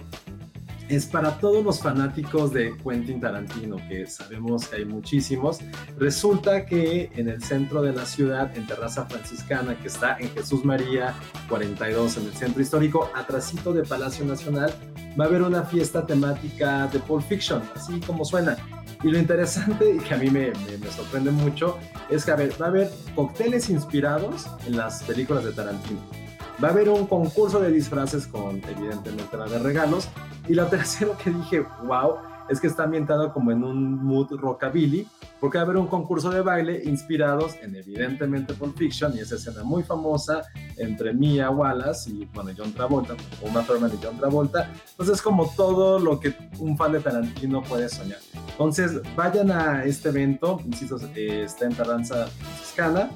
es 0.88 1.06
para 1.06 1.38
todos 1.38 1.64
los 1.64 1.80
fanáticos 1.80 2.52
de 2.52 2.76
Quentin 2.76 3.20
Tarantino, 3.20 3.76
que 3.88 4.06
sabemos 4.06 4.68
que 4.68 4.76
hay 4.76 4.84
muchísimos. 4.84 5.58
Resulta 5.98 6.66
que 6.66 7.10
en 7.16 7.28
el 7.28 7.42
centro 7.42 7.82
de 7.82 7.92
la 7.92 8.04
ciudad, 8.04 8.56
en 8.56 8.66
Terraza 8.66 9.06
Franciscana, 9.06 9.78
que 9.78 9.88
está 9.88 10.16
en 10.18 10.30
Jesús 10.30 10.64
María 10.64 11.14
42, 11.48 12.18
en 12.18 12.26
el 12.26 12.34
centro 12.34 12.62
histórico, 12.62 13.10
atrasito 13.14 13.72
de 13.72 13.82
Palacio 13.82 14.24
Nacional, 14.24 14.72
va 15.18 15.24
a 15.24 15.28
haber 15.28 15.42
una 15.42 15.62
fiesta 15.62 16.06
temática 16.06 16.86
de 16.88 16.98
Pulp 16.98 17.24
Fiction, 17.26 17.62
así 17.74 18.00
como 18.00 18.24
suena. 18.24 18.56
Y 19.02 19.08
lo 19.08 19.18
interesante 19.18 19.96
y 19.96 19.98
que 19.98 20.14
a 20.14 20.16
mí 20.16 20.30
me, 20.30 20.52
sorprende 20.90 21.30
mucho 21.30 21.78
es 22.08 22.24
que 22.24 22.32
va 22.32 22.42
a 22.42 22.68
haber 22.68 22.90
cócteles 23.14 23.68
inspirados 23.68 24.46
en 24.66 24.76
las 24.76 25.02
películas 25.02 25.44
de 25.44 25.52
Tarantino. 25.52 26.23
Va 26.62 26.68
a 26.68 26.70
haber 26.70 26.88
un 26.88 27.06
concurso 27.06 27.60
de 27.60 27.70
disfraces 27.70 28.26
con 28.26 28.62
evidentemente 28.68 29.36
la 29.36 29.46
de 29.46 29.58
regalos. 29.58 30.08
Y 30.48 30.54
lo 30.54 30.66
tercero 30.68 31.16
que 31.22 31.30
dije, 31.30 31.64
wow, 31.84 32.16
es 32.48 32.60
que 32.60 32.66
está 32.66 32.84
ambientado 32.84 33.32
como 33.32 33.50
en 33.50 33.64
un 33.64 34.04
mood 34.04 34.32
rockabilly, 34.32 35.06
porque 35.40 35.58
va 35.58 35.62
a 35.62 35.64
haber 35.64 35.76
un 35.76 35.86
concurso 35.86 36.30
de 36.30 36.42
baile 36.42 36.82
inspirados 36.84 37.54
en 37.62 37.74
evidentemente 37.74 38.54
Pulp 38.54 38.76
Fiction 38.76 39.16
y 39.16 39.20
esa 39.20 39.36
escena 39.36 39.62
muy 39.62 39.82
famosa 39.82 40.42
entre 40.76 41.12
Mia 41.12 41.50
Wallace 41.50 42.10
y 42.10 42.24
bueno, 42.34 42.50
John 42.56 42.72
Travolta, 42.72 43.14
Uma 43.42 43.62
Thurman 43.62 43.90
y 43.94 44.04
John 44.04 44.18
Travolta. 44.18 44.70
Entonces 44.90 45.16
es 45.16 45.22
como 45.22 45.48
todo 45.56 45.98
lo 45.98 46.20
que 46.20 46.34
un 46.58 46.76
fan 46.76 46.92
de 46.92 47.00
Tarantino 47.00 47.62
puede 47.62 47.88
soñar. 47.88 48.18
Entonces 48.50 49.00
vayan 49.16 49.50
a 49.50 49.84
este 49.84 50.10
evento, 50.10 50.60
insisto, 50.64 50.98
eh, 51.14 51.44
está 51.44 51.64
en 51.64 51.74
Terranza 51.74 52.26
Franciscana 52.26 53.10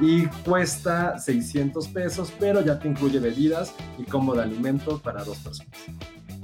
y 0.00 0.26
cuesta 0.44 1.18
600 1.18 1.88
pesos, 1.88 2.32
pero 2.38 2.60
ya 2.60 2.78
te 2.78 2.88
incluye 2.88 3.18
bebidas 3.18 3.74
y 3.98 4.04
como 4.04 4.34
de 4.34 4.42
alimento 4.42 4.98
para 5.00 5.24
dos 5.24 5.38
personas. 5.38 5.72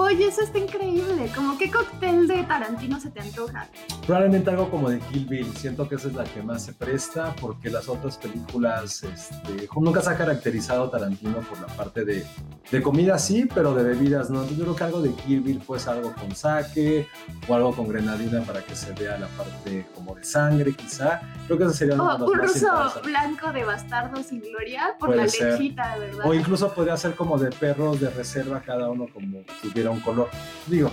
Oye, 0.01 0.29
eso 0.29 0.43
está 0.43 0.59
increíble. 0.59 1.29
¿Cómo 1.35 1.59
qué 1.59 1.69
cóctel 1.71 2.29
de 2.29 2.45
Tarantino 2.45 3.01
se 3.01 3.11
te 3.11 3.21
antoja? 3.21 3.67
Probablemente 4.07 4.49
algo 4.49 4.71
como 4.71 4.91
de 4.91 5.01
Kill 5.01 5.27
Bill. 5.27 5.53
Siento 5.57 5.89
que 5.89 5.97
esa 5.97 6.07
es 6.07 6.15
la 6.15 6.23
que 6.23 6.41
más 6.41 6.65
se 6.65 6.73
presta 6.73 7.35
porque 7.41 7.69
las 7.69 7.89
otras 7.89 8.17
películas 8.17 9.03
este, 9.03 9.69
nunca 9.81 10.01
se 10.01 10.11
ha 10.11 10.17
caracterizado 10.17 10.89
Tarantino 10.89 11.41
por 11.41 11.61
la 11.61 11.67
parte 11.67 12.05
de, 12.05 12.25
de 12.71 12.83
comida, 12.83 13.19
sí, 13.19 13.49
pero 13.53 13.75
de 13.75 13.83
bebidas 13.83 14.31
no. 14.31 14.49
Yo 14.49 14.63
creo 14.63 14.77
que 14.77 14.85
algo 14.85 15.03
de 15.03 15.13
Kill 15.15 15.41
Bill 15.41 15.61
pues 15.67 15.89
algo 15.89 16.15
con 16.15 16.33
sake 16.33 17.09
o 17.49 17.55
algo 17.57 17.75
con 17.75 17.89
grenadina 17.89 18.43
para 18.43 18.63
que 18.63 18.77
se 18.77 18.93
vea 18.93 19.19
la 19.19 19.27
parte 19.27 19.85
como 19.97 20.15
de 20.15 20.23
sangre, 20.23 20.75
quizá. 20.75 21.21
Creo 21.47 21.59
que 21.59 21.65
eso 21.65 21.73
sería 21.73 22.01
oh, 22.01 22.25
un 22.25 22.39
ruso 22.39 22.69
blanco 23.03 23.53
de 23.53 23.65
bastardo 23.65 24.23
sin 24.23 24.43
gloria 24.43 24.95
por 25.01 25.09
Puede 25.09 25.23
la 25.23 25.29
ser. 25.29 25.53
lechita, 25.55 25.99
verdad. 25.99 26.25
O 26.25 26.35
incluso 26.35 26.73
podría 26.73 26.97
ser 26.97 27.17
como 27.17 27.37
de 27.37 27.51
perros 27.51 28.01
de 28.01 28.11
reserva, 28.11 28.63
cada 28.65 28.89
uno 28.91 29.09
como 29.13 29.41
tuviera 29.61 29.88
un 29.90 30.01
color. 30.01 30.29
Digo, 30.66 30.90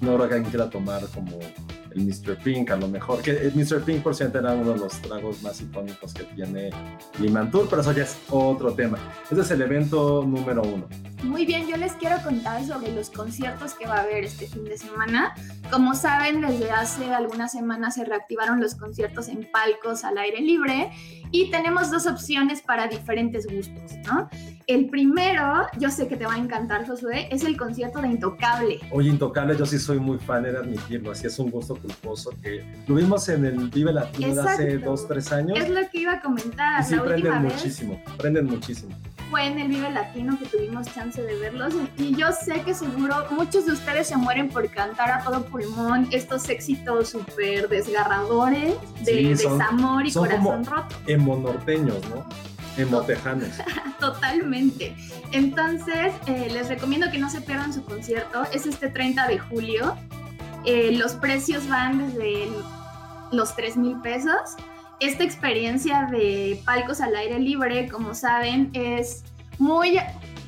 no 0.00 0.14
creo 0.16 0.28
que 0.28 0.34
alguien 0.34 0.50
quiera 0.50 0.70
tomar 0.70 1.06
como 1.08 1.38
el 1.90 2.00
Mr. 2.00 2.36
Pink, 2.42 2.70
a 2.70 2.76
lo 2.76 2.88
mejor. 2.88 3.22
Que 3.22 3.30
el 3.30 3.54
Mr. 3.54 3.82
Pink, 3.82 4.02
por 4.02 4.14
cierto, 4.14 4.38
era 4.38 4.52
uno 4.52 4.72
de 4.72 4.78
los 4.78 4.92
tragos 5.00 5.42
más 5.42 5.60
icónicos 5.60 6.14
que 6.14 6.24
tiene 6.24 6.70
Limantur, 7.18 7.68
pero 7.68 7.82
eso 7.82 7.92
ya 7.92 8.04
es 8.04 8.16
otro 8.30 8.72
tema. 8.72 8.98
Ese 9.30 9.40
es 9.40 9.50
el 9.50 9.62
evento 9.62 10.24
número 10.26 10.62
uno. 10.62 10.86
Muy 11.22 11.44
bien, 11.44 11.66
yo 11.66 11.76
les 11.76 11.92
quiero 11.94 12.16
contar 12.22 12.64
sobre 12.64 12.92
los 12.92 13.10
conciertos 13.10 13.74
que 13.74 13.86
va 13.86 13.96
a 13.96 14.00
haber 14.02 14.24
este 14.24 14.46
fin 14.46 14.64
de 14.64 14.78
semana. 14.78 15.34
Como 15.70 15.94
saben, 15.94 16.40
desde 16.40 16.70
hace 16.70 17.12
algunas 17.12 17.52
semanas 17.52 17.96
se 17.96 18.04
reactivaron 18.04 18.60
los 18.60 18.76
conciertos 18.76 19.28
en 19.28 19.48
palcos 19.50 20.04
al 20.04 20.16
aire 20.16 20.40
libre 20.40 20.92
y 21.32 21.50
tenemos 21.50 21.90
dos 21.90 22.06
opciones 22.06 22.62
para 22.62 22.86
diferentes 22.86 23.46
gustos, 23.46 23.96
¿no? 24.06 24.28
El 24.68 24.88
primero, 24.90 25.66
yo 25.78 25.90
sé 25.90 26.06
que 26.06 26.16
te 26.16 26.24
va 26.24 26.34
a 26.34 26.38
encantar, 26.38 26.86
Josué, 26.86 27.28
es 27.32 27.42
el 27.42 27.56
concierto 27.56 28.00
de 28.00 28.08
Intocable. 28.08 28.78
Oye, 28.92 29.10
Intocable, 29.10 29.56
yo 29.56 29.66
sí 29.66 29.78
soy 29.78 29.98
muy 29.98 30.18
fan, 30.18 30.44
de 30.44 30.56
admitirlo, 30.56 31.10
así 31.10 31.26
es 31.26 31.38
un 31.38 31.50
gusto 31.50 31.74
culposo 31.74 32.30
que 32.42 32.64
lo 32.86 32.94
vimos 32.94 33.28
en 33.28 33.44
el 33.44 33.68
Vive 33.70 33.92
Latino 33.92 34.40
hace 34.42 34.78
dos, 34.78 35.08
tres 35.08 35.32
años. 35.32 35.58
Es 35.58 35.68
lo 35.68 35.80
que 35.90 36.00
iba 36.00 36.12
a 36.12 36.20
comentar. 36.20 36.80
Y 36.80 36.84
sí, 36.84 36.96
prenden 36.96 37.42
muchísimo, 37.42 38.00
prenden 38.18 38.46
muchísimo 38.46 38.94
fue 39.30 39.46
en 39.46 39.58
el 39.58 39.68
Vive 39.68 39.90
Latino 39.90 40.38
que 40.38 40.46
tuvimos 40.46 40.92
chance 40.94 41.22
de 41.22 41.38
verlos 41.38 41.74
y 41.96 42.14
yo 42.14 42.28
sé 42.32 42.62
que 42.62 42.74
seguro 42.74 43.26
muchos 43.30 43.66
de 43.66 43.72
ustedes 43.72 44.08
se 44.08 44.16
mueren 44.16 44.48
por 44.48 44.68
cantar 44.70 45.10
a 45.10 45.22
todo 45.22 45.44
pulmón 45.44 46.08
estos 46.10 46.48
éxitos 46.48 47.10
súper 47.10 47.68
desgarradores 47.68 48.74
de 49.04 49.28
desamor 49.28 50.06
y 50.06 50.12
corazón 50.12 50.64
roto. 50.64 50.96
Emonorteños, 51.06 51.98
¿no? 52.08 52.26
Emotejanos. 52.76 53.50
Totalmente. 54.00 54.96
Entonces, 55.32 56.12
eh, 56.26 56.48
les 56.52 56.68
recomiendo 56.68 57.10
que 57.10 57.18
no 57.18 57.28
se 57.28 57.40
pierdan 57.40 57.72
su 57.72 57.82
concierto. 57.84 58.44
Es 58.52 58.66
este 58.66 58.88
30 58.88 59.26
de 59.26 59.38
julio. 59.38 59.96
Eh, 60.64 60.92
los 60.92 61.14
precios 61.14 61.68
van 61.68 61.98
desde 61.98 62.48
los 63.32 63.54
3 63.56 63.76
mil 63.76 64.00
pesos 64.00 64.56
esta 65.00 65.24
experiencia 65.24 66.08
de 66.10 66.60
palcos 66.64 67.00
al 67.00 67.14
aire 67.14 67.38
libre, 67.38 67.88
como 67.88 68.14
saben, 68.14 68.70
es 68.72 69.24
muy 69.58 69.98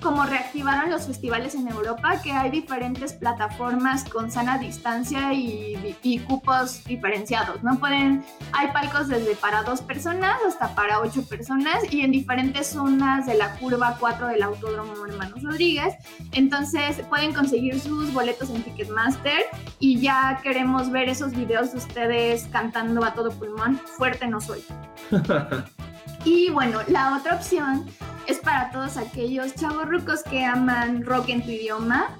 como 0.00 0.24
reactivaron 0.24 0.90
los 0.90 1.06
festivales 1.06 1.54
en 1.54 1.68
Europa, 1.68 2.20
que 2.22 2.32
hay 2.32 2.50
diferentes 2.50 3.12
plataformas 3.12 4.04
con 4.04 4.30
sana 4.30 4.58
distancia 4.58 5.32
y, 5.32 5.96
y, 6.02 6.18
cupos 6.20 6.84
diferenciados, 6.84 7.62
¿no? 7.62 7.78
Pueden, 7.78 8.24
hay 8.52 8.68
palcos 8.68 9.08
desde 9.08 9.34
para 9.36 9.62
dos 9.62 9.80
personas 9.80 10.36
hasta 10.46 10.74
para 10.74 11.00
ocho 11.00 11.22
personas 11.24 11.92
y 11.92 12.02
en 12.02 12.12
diferentes 12.12 12.68
zonas 12.68 13.26
de 13.26 13.34
la 13.34 13.56
curva 13.56 13.96
4 13.98 14.28
del 14.28 14.42
Autódromo 14.42 15.06
Hermanos 15.06 15.42
Rodríguez. 15.42 15.94
Entonces 16.32 17.00
pueden 17.08 17.32
conseguir 17.32 17.80
sus 17.80 18.12
boletos 18.12 18.50
en 18.50 18.62
Ticketmaster 18.62 19.42
y 19.78 20.00
ya 20.00 20.40
queremos 20.42 20.90
ver 20.90 21.08
esos 21.08 21.32
videos 21.32 21.72
de 21.72 21.78
ustedes 21.78 22.48
cantando 22.50 23.04
a 23.04 23.14
todo 23.14 23.30
pulmón. 23.30 23.78
Fuerte 23.96 24.26
no 24.26 24.40
soy. 24.40 24.64
y 26.24 26.50
bueno, 26.50 26.80
la 26.88 27.16
otra 27.16 27.36
opción 27.36 27.86
es 28.26 28.38
para 28.38 28.70
todos 28.70 28.96
aquellos 28.96 29.54
chavos 29.54 29.88
rucos 29.88 30.22
que 30.22 30.44
aman 30.44 31.04
rock 31.04 31.30
en 31.30 31.42
tu 31.42 31.50
idioma. 31.50 32.16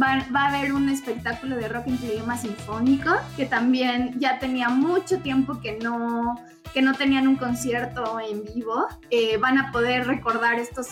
Va, 0.00 0.26
va, 0.34 0.46
a 0.46 0.48
haber 0.48 0.72
un 0.72 0.88
espectáculo 0.88 1.56
de 1.56 1.68
rock 1.68 1.86
en 1.86 1.98
tu 1.98 2.06
idioma 2.06 2.36
sinfónico, 2.36 3.12
que 3.36 3.46
también 3.46 4.18
ya 4.18 4.38
tenía 4.38 4.68
mucho 4.68 5.18
tiempo 5.18 5.60
que 5.60 5.78
no, 5.78 6.40
que 6.72 6.82
no 6.82 6.94
tenían 6.94 7.28
un 7.28 7.36
concierto 7.36 8.18
en 8.18 8.44
vivo. 8.44 8.86
Eh, 9.10 9.36
van 9.36 9.58
a 9.58 9.70
poder 9.70 10.06
recordar 10.06 10.58
estos 10.58 10.88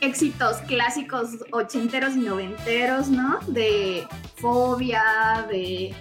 éxitos 0.00 0.58
clásicos 0.66 1.30
ochenteros 1.52 2.16
y 2.16 2.20
noventeros, 2.20 3.08
¿no? 3.08 3.38
De 3.46 4.06
Fobia, 4.36 5.46
de 5.50 5.94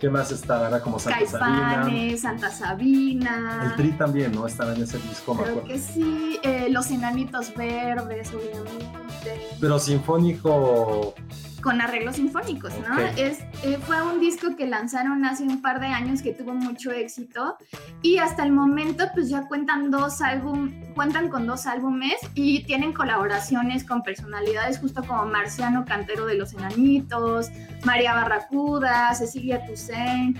¿Qué 0.00 0.08
más 0.08 0.32
estaba? 0.32 0.80
Como 0.80 0.98
Santa 0.98 1.26
Sabina. 1.26 2.16
Santa 2.16 2.50
Sabina. 2.50 3.66
El 3.66 3.76
Tri 3.76 3.92
también, 3.92 4.32
¿no? 4.32 4.46
Estaba 4.46 4.74
en 4.74 4.82
ese 4.82 4.98
disco, 4.98 5.34
me 5.34 5.42
acuerdo. 5.42 5.64
que 5.64 5.78
sí. 5.78 6.40
Eh, 6.42 6.68
los 6.70 6.90
Enanitos 6.90 7.54
Verdes, 7.54 8.32
obviamente. 8.32 9.46
Pero 9.60 9.78
sinfónico 9.78 11.14
con 11.62 11.80
arreglos 11.80 12.16
sinfónicos, 12.16 12.72
¿no? 12.88 12.98
Es, 13.16 13.40
eh, 13.62 13.78
fue 13.86 14.02
un 14.02 14.20
disco 14.20 14.56
que 14.56 14.66
lanzaron 14.66 15.24
hace 15.24 15.42
un 15.42 15.62
par 15.62 15.80
de 15.80 15.86
años 15.86 16.22
que 16.22 16.32
tuvo 16.32 16.54
mucho 16.54 16.90
éxito 16.90 17.56
y 18.02 18.18
hasta 18.18 18.44
el 18.44 18.52
momento 18.52 19.04
pues 19.14 19.28
ya 19.28 19.46
cuentan 19.46 19.90
dos 19.90 20.20
álbum, 20.22 20.72
cuentan 20.94 21.28
con 21.28 21.46
dos 21.46 21.66
álbumes 21.66 22.16
y 22.34 22.64
tienen 22.64 22.92
colaboraciones 22.92 23.84
con 23.84 24.02
personalidades 24.02 24.78
justo 24.78 25.04
como 25.04 25.26
Marciano 25.26 25.84
Cantero 25.84 26.26
de 26.26 26.34
los 26.34 26.52
Enanitos, 26.52 27.50
María 27.84 28.14
Barracuda, 28.14 29.14
Cecilia 29.14 29.64
Toussaint, 29.66 30.38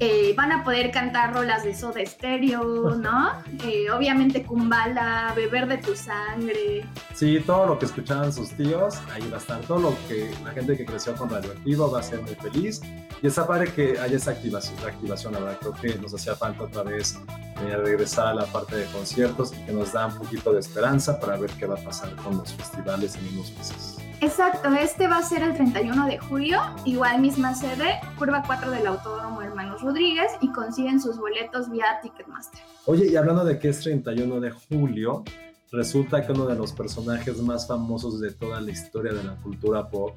eh, 0.00 0.34
van 0.36 0.50
a 0.50 0.64
poder 0.64 0.90
cantar 0.90 1.34
rolas 1.34 1.62
de 1.62 1.74
Soda 1.74 2.04
Stereo, 2.04 2.96
¿no? 2.96 3.32
Eh, 3.64 3.90
obviamente 3.90 4.42
Kumbala, 4.42 5.32
Beber 5.34 5.66
de 5.66 5.78
tu 5.78 5.96
sangre. 5.96 6.84
Sí, 7.14 7.40
todo 7.46 7.66
lo 7.66 7.78
que 7.78 7.86
escuchaban 7.86 8.30
sus 8.30 8.50
tíos, 8.50 8.96
ahí 9.12 9.26
va 9.30 9.36
a 9.36 9.40
estar. 9.40 9.60
Todo 9.62 9.78
lo 9.78 9.96
que 10.06 10.34
la 10.44 10.50
gente 10.50 10.76
que 10.76 10.84
creció 10.84 11.14
con 11.14 11.30
Radioactivo 11.30 11.90
va 11.90 12.00
a 12.00 12.02
ser 12.02 12.20
muy 12.20 12.34
feliz. 12.34 12.82
Y 13.22 13.26
está 13.26 13.46
padre 13.46 13.72
que 13.72 13.98
haya 13.98 14.16
esa 14.16 14.32
activación, 14.32 14.76
la 14.82 14.88
activación, 14.88 15.32
la 15.32 15.38
verdad. 15.38 15.58
Creo 15.60 15.74
que 15.74 15.98
nos 15.98 16.12
hacía 16.12 16.34
falta 16.34 16.64
otra 16.64 16.82
vez 16.82 17.18
eh, 17.62 17.76
regresar 17.76 18.26
a 18.26 18.34
la 18.34 18.44
parte 18.46 18.76
de 18.76 18.84
conciertos 18.86 19.54
y 19.54 19.64
que 19.64 19.72
nos 19.72 19.92
da 19.92 20.06
un 20.06 20.18
poquito 20.18 20.52
de 20.52 20.60
esperanza 20.60 21.18
para 21.18 21.36
ver 21.38 21.50
qué 21.52 21.66
va 21.66 21.76
a 21.76 21.82
pasar 21.82 22.14
con 22.16 22.36
los 22.36 22.52
festivales 22.52 23.16
en 23.16 23.28
unos 23.28 23.50
meses. 23.56 24.03
Exacto, 24.24 24.72
este 24.72 25.06
va 25.06 25.18
a 25.18 25.22
ser 25.22 25.42
el 25.42 25.52
31 25.52 26.06
de 26.06 26.16
julio, 26.16 26.58
igual 26.86 27.20
misma 27.20 27.54
sede, 27.54 28.00
curva 28.18 28.42
4 28.46 28.70
del 28.70 28.86
Autódromo 28.86 29.42
Hermanos 29.42 29.82
Rodríguez 29.82 30.28
y 30.40 30.50
consiguen 30.50 30.98
sus 30.98 31.18
boletos 31.18 31.70
vía 31.70 31.84
Ticketmaster. 32.00 32.58
Oye, 32.86 33.06
y 33.06 33.16
hablando 33.16 33.44
de 33.44 33.58
que 33.58 33.68
es 33.68 33.80
31 33.80 34.40
de 34.40 34.50
julio, 34.50 35.24
resulta 35.72 36.24
que 36.24 36.32
uno 36.32 36.46
de 36.46 36.54
los 36.54 36.72
personajes 36.72 37.40
más 37.42 37.66
famosos 37.66 38.20
de 38.20 38.30
toda 38.32 38.60
la 38.60 38.70
historia 38.70 39.12
de 39.12 39.24
la 39.24 39.36
cultura 39.36 39.88
pop 39.88 40.14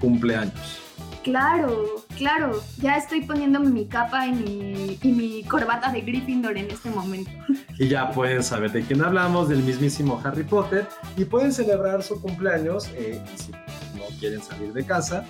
cumple 0.00 0.36
años. 0.36 0.80
Claro, 1.22 2.04
claro, 2.16 2.60
ya 2.78 2.96
estoy 2.96 3.22
poniéndome 3.22 3.70
mi 3.70 3.86
capa 3.86 4.26
y 4.26 4.32
mi, 4.32 4.98
y 5.02 5.12
mi 5.12 5.44
corbata 5.44 5.92
de 5.92 6.00
Gryffindor 6.00 6.56
en 6.56 6.70
este 6.70 6.90
momento. 6.90 7.30
Y 7.78 7.88
ya 7.88 8.10
pueden 8.10 8.42
saber 8.42 8.72
de 8.72 8.82
quién 8.82 9.02
hablamos, 9.02 9.48
del 9.48 9.62
mismísimo 9.62 10.20
Harry 10.24 10.44
Potter, 10.44 10.88
y 11.16 11.24
pueden 11.24 11.52
celebrar 11.52 12.02
su 12.02 12.20
cumpleaños, 12.20 12.88
eh, 12.94 13.22
si 13.36 13.52
quieren 14.18 14.42
salir 14.42 14.72
de 14.72 14.84
casa, 14.84 15.24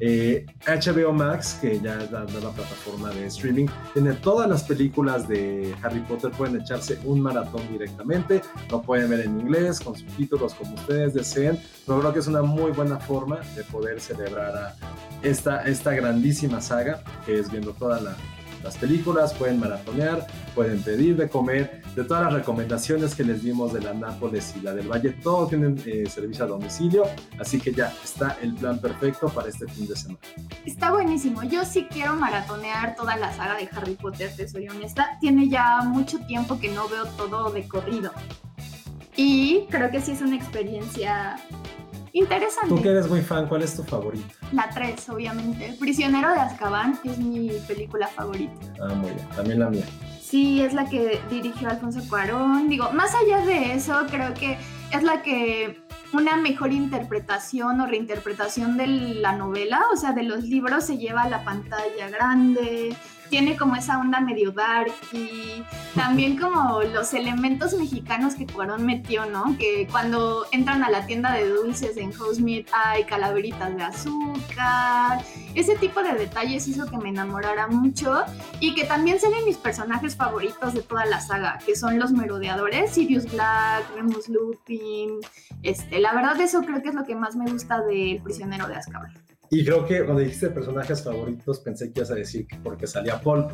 eh, 0.00 1.12
Max, 1.12 1.58
que 1.60 1.80
ya 1.80 2.02
es 2.02 2.10
la 2.10 2.24
nueva 2.24 2.50
plataforma 2.52 3.10
de 3.10 3.26
streaming, 3.26 3.66
tiene 3.92 4.12
todas 4.14 4.48
las 4.48 4.64
películas 4.64 5.28
de 5.28 5.74
Harry 5.82 6.00
Potter, 6.00 6.30
pueden 6.32 6.60
echarse 6.60 6.98
un 7.04 7.20
maratón 7.20 7.62
directamente, 7.70 8.42
lo 8.70 8.82
pueden 8.82 9.10
ver 9.10 9.20
en 9.20 9.40
inglés, 9.40 9.80
con 9.80 9.96
subtítulos 9.96 10.54
como 10.54 10.74
ustedes 10.74 11.14
deseen, 11.14 11.58
pero 11.86 12.00
creo 12.00 12.12
que 12.12 12.18
es 12.18 12.26
una 12.26 12.42
muy 12.42 12.72
buena 12.72 12.98
forma 12.98 13.40
de 13.54 13.62
poder 13.64 14.00
celebrar 14.00 14.56
a 14.56 14.74
esta, 15.22 15.62
esta 15.62 15.92
grandísima 15.92 16.60
saga, 16.60 17.02
que 17.24 17.38
es 17.38 17.50
viendo 17.50 17.72
toda 17.72 18.00
la, 18.00 18.16
las 18.64 18.76
películas, 18.78 19.32
pueden 19.34 19.60
maratonear, 19.60 20.26
pueden 20.54 20.82
pedir 20.82 21.16
de 21.16 21.28
comer, 21.28 21.82
de 21.94 22.04
todas 22.04 22.24
las 22.24 22.32
recomendaciones 22.32 23.14
que 23.14 23.24
les 23.24 23.42
dimos 23.42 23.72
de 23.72 23.80
la 23.80 23.94
Nápoles 23.94 24.54
y 24.56 24.60
la 24.60 24.74
del 24.74 24.88
Valle, 24.88 25.10
todo 25.10 25.46
tienen 25.46 25.80
eh, 25.86 26.04
servicio 26.08 26.44
a 26.44 26.48
domicilio, 26.48 27.04
así 27.38 27.60
que 27.60 27.72
ya 27.72 27.92
está 28.02 28.36
el 28.42 28.54
plan 28.54 28.78
perfecto 28.80 29.28
para 29.28 29.48
este 29.48 29.66
fin 29.68 29.86
de 29.86 29.96
semana. 29.96 30.18
Está 30.64 30.90
buenísimo, 30.90 31.42
yo 31.44 31.64
sí 31.64 31.86
quiero 31.90 32.14
maratonear 32.16 32.96
toda 32.96 33.16
la 33.16 33.32
saga 33.32 33.56
de 33.56 33.68
Harry 33.72 33.94
Potter, 33.94 34.30
te 34.36 34.48
soy 34.48 34.68
honesta, 34.68 35.18
tiene 35.20 35.48
ya 35.48 35.82
mucho 35.82 36.18
tiempo 36.26 36.58
que 36.58 36.68
no 36.70 36.88
veo 36.88 37.06
todo 37.16 37.50
de 37.50 37.66
corrido. 37.68 38.12
Y 39.16 39.66
creo 39.70 39.90
que 39.90 40.00
sí 40.00 40.12
es 40.12 40.22
una 40.22 40.34
experiencia 40.34 41.36
interesante. 42.14 42.68
Tú 42.68 42.80
que 42.80 42.88
eres 42.88 43.08
muy 43.08 43.20
fan, 43.20 43.46
¿cuál 43.46 43.62
es 43.62 43.76
tu 43.76 43.82
favorito? 43.82 44.26
La 44.52 44.70
3, 44.70 45.08
obviamente. 45.10 45.76
Prisionero 45.78 46.32
de 46.32 46.40
Azkaban 46.40 46.98
es 47.04 47.18
mi 47.18 47.50
película 47.68 48.08
favorita. 48.08 48.54
Ah, 48.80 48.94
muy 48.94 49.10
bien. 49.10 49.28
También 49.36 49.60
la 49.60 49.68
mía. 49.68 49.84
Sí, 50.22 50.62
es 50.62 50.72
la 50.72 50.88
que 50.88 51.20
dirigió 51.30 51.68
Alfonso 51.68 52.00
Cuarón. 52.08 52.68
Digo, 52.68 52.90
más 52.92 53.12
allá 53.14 53.44
de 53.44 53.74
eso, 53.74 54.06
creo 54.10 54.32
que 54.32 54.56
es 54.90 55.02
la 55.02 55.22
que 55.22 55.84
una 56.12 56.36
mejor 56.36 56.72
interpretación 56.72 57.80
o 57.80 57.86
reinterpretación 57.86 58.76
de 58.76 58.86
la 58.86 59.36
novela, 59.36 59.82
o 59.92 59.96
sea, 59.96 60.12
de 60.12 60.22
los 60.22 60.44
libros 60.44 60.84
se 60.84 60.96
lleva 60.96 61.22
a 61.22 61.28
la 61.28 61.44
pantalla 61.44 62.08
grande 62.08 62.96
tiene 63.30 63.56
como 63.56 63.76
esa 63.76 63.98
onda 63.98 64.20
medio 64.20 64.52
dark 64.52 64.92
y 65.12 65.62
también 65.94 66.36
como 66.38 66.82
los 66.82 67.14
elementos 67.14 67.74
mexicanos 67.74 68.34
que 68.34 68.46
Cuarón 68.46 68.84
metió, 68.86 69.26
¿no? 69.26 69.56
Que 69.58 69.86
cuando 69.90 70.46
entran 70.52 70.82
a 70.84 70.90
la 70.90 71.06
tienda 71.06 71.32
de 71.32 71.48
dulces 71.48 71.96
en 71.96 72.12
Housemaid 72.12 72.66
hay 72.72 73.04
calaveritas 73.04 73.74
de 73.76 73.82
azúcar. 73.82 75.24
Ese 75.54 75.76
tipo 75.76 76.02
de 76.02 76.14
detalles 76.14 76.66
hizo 76.68 76.86
que 76.86 76.98
me 76.98 77.08
enamorara 77.08 77.66
mucho 77.68 78.24
y 78.60 78.74
que 78.74 78.84
también 78.84 79.20
sean 79.20 79.32
mis 79.44 79.56
personajes 79.56 80.16
favoritos 80.16 80.74
de 80.74 80.82
toda 80.82 81.04
la 81.06 81.20
saga, 81.20 81.58
que 81.64 81.76
son 81.76 81.98
los 81.98 82.12
merodeadores, 82.12 82.92
Sirius 82.92 83.30
Black, 83.32 83.84
Remus 83.96 84.28
Lupin. 84.28 85.20
Este, 85.62 85.98
la 85.98 86.12
verdad 86.12 86.40
eso 86.40 86.60
creo 86.60 86.82
que 86.82 86.90
es 86.90 86.94
lo 86.94 87.04
que 87.04 87.14
más 87.14 87.36
me 87.36 87.50
gusta 87.50 87.80
del 87.82 88.20
prisionero 88.22 88.68
de 88.68 88.76
Azkaban. 88.76 89.23
Y 89.50 89.64
creo 89.64 89.84
que 89.86 90.04
cuando 90.04 90.22
dijiste 90.22 90.50
personajes 90.50 91.02
favoritos 91.02 91.60
pensé 91.60 91.92
que 91.92 92.00
ibas 92.00 92.10
a 92.10 92.14
decir 92.14 92.46
que 92.46 92.56
porque 92.56 92.86
salía 92.86 93.20
Paul, 93.20 93.46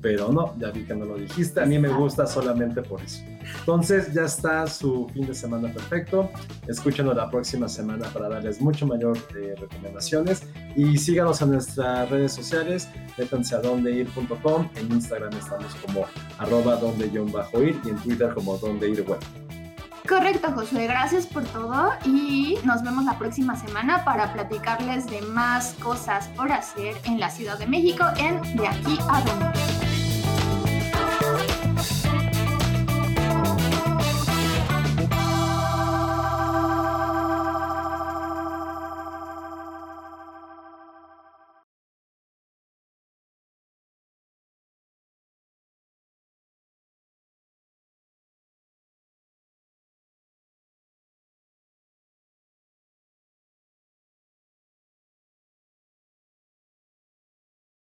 pero 0.00 0.32
no, 0.32 0.58
ya 0.58 0.70
vi 0.70 0.84
que 0.84 0.94
no 0.94 1.04
lo 1.04 1.16
dijiste. 1.16 1.60
A 1.60 1.66
mí 1.66 1.78
me 1.78 1.88
gusta 1.88 2.26
solamente 2.26 2.82
por 2.82 3.00
eso. 3.02 3.22
Entonces 3.60 4.12
ya 4.12 4.24
está 4.24 4.66
su 4.66 5.08
fin 5.12 5.26
de 5.26 5.34
semana 5.34 5.72
perfecto. 5.72 6.30
Escúchenos 6.66 7.14
la 7.14 7.30
próxima 7.30 7.68
semana 7.68 8.08
para 8.12 8.28
darles 8.28 8.60
mucho 8.60 8.86
mayor 8.86 9.16
eh, 9.36 9.54
recomendaciones 9.58 10.42
y 10.76 10.96
síganos 10.98 11.40
en 11.42 11.52
nuestras 11.52 12.10
redes 12.10 12.32
sociales. 12.32 12.88
Métanse 13.18 13.54
a 13.54 13.60
dondeir.com. 13.60 14.68
En 14.76 14.92
Instagram 14.92 15.32
estamos 15.34 15.74
como 15.76 16.04
arroba 16.38 16.76
donde-ir 16.76 17.80
y 17.84 17.88
en 17.88 17.96
Twitter 17.96 18.32
como 18.34 18.58
donde 18.58 18.90
ir 18.90 19.04
web. 19.08 19.41
Correcto, 20.12 20.52
Josué. 20.52 20.86
Gracias 20.86 21.26
por 21.26 21.42
todo 21.44 21.90
y 22.04 22.58
nos 22.64 22.82
vemos 22.82 23.06
la 23.06 23.18
próxima 23.18 23.56
semana 23.56 24.04
para 24.04 24.30
platicarles 24.34 25.06
de 25.06 25.22
más 25.22 25.74
cosas 25.82 26.28
por 26.36 26.52
hacer 26.52 26.94
en 27.04 27.18
la 27.18 27.30
Ciudad 27.30 27.58
de 27.58 27.66
México 27.66 28.04
en 28.18 28.42
De 28.54 28.68
aquí 28.68 28.98
a 29.08 29.22
donde. 29.22 29.81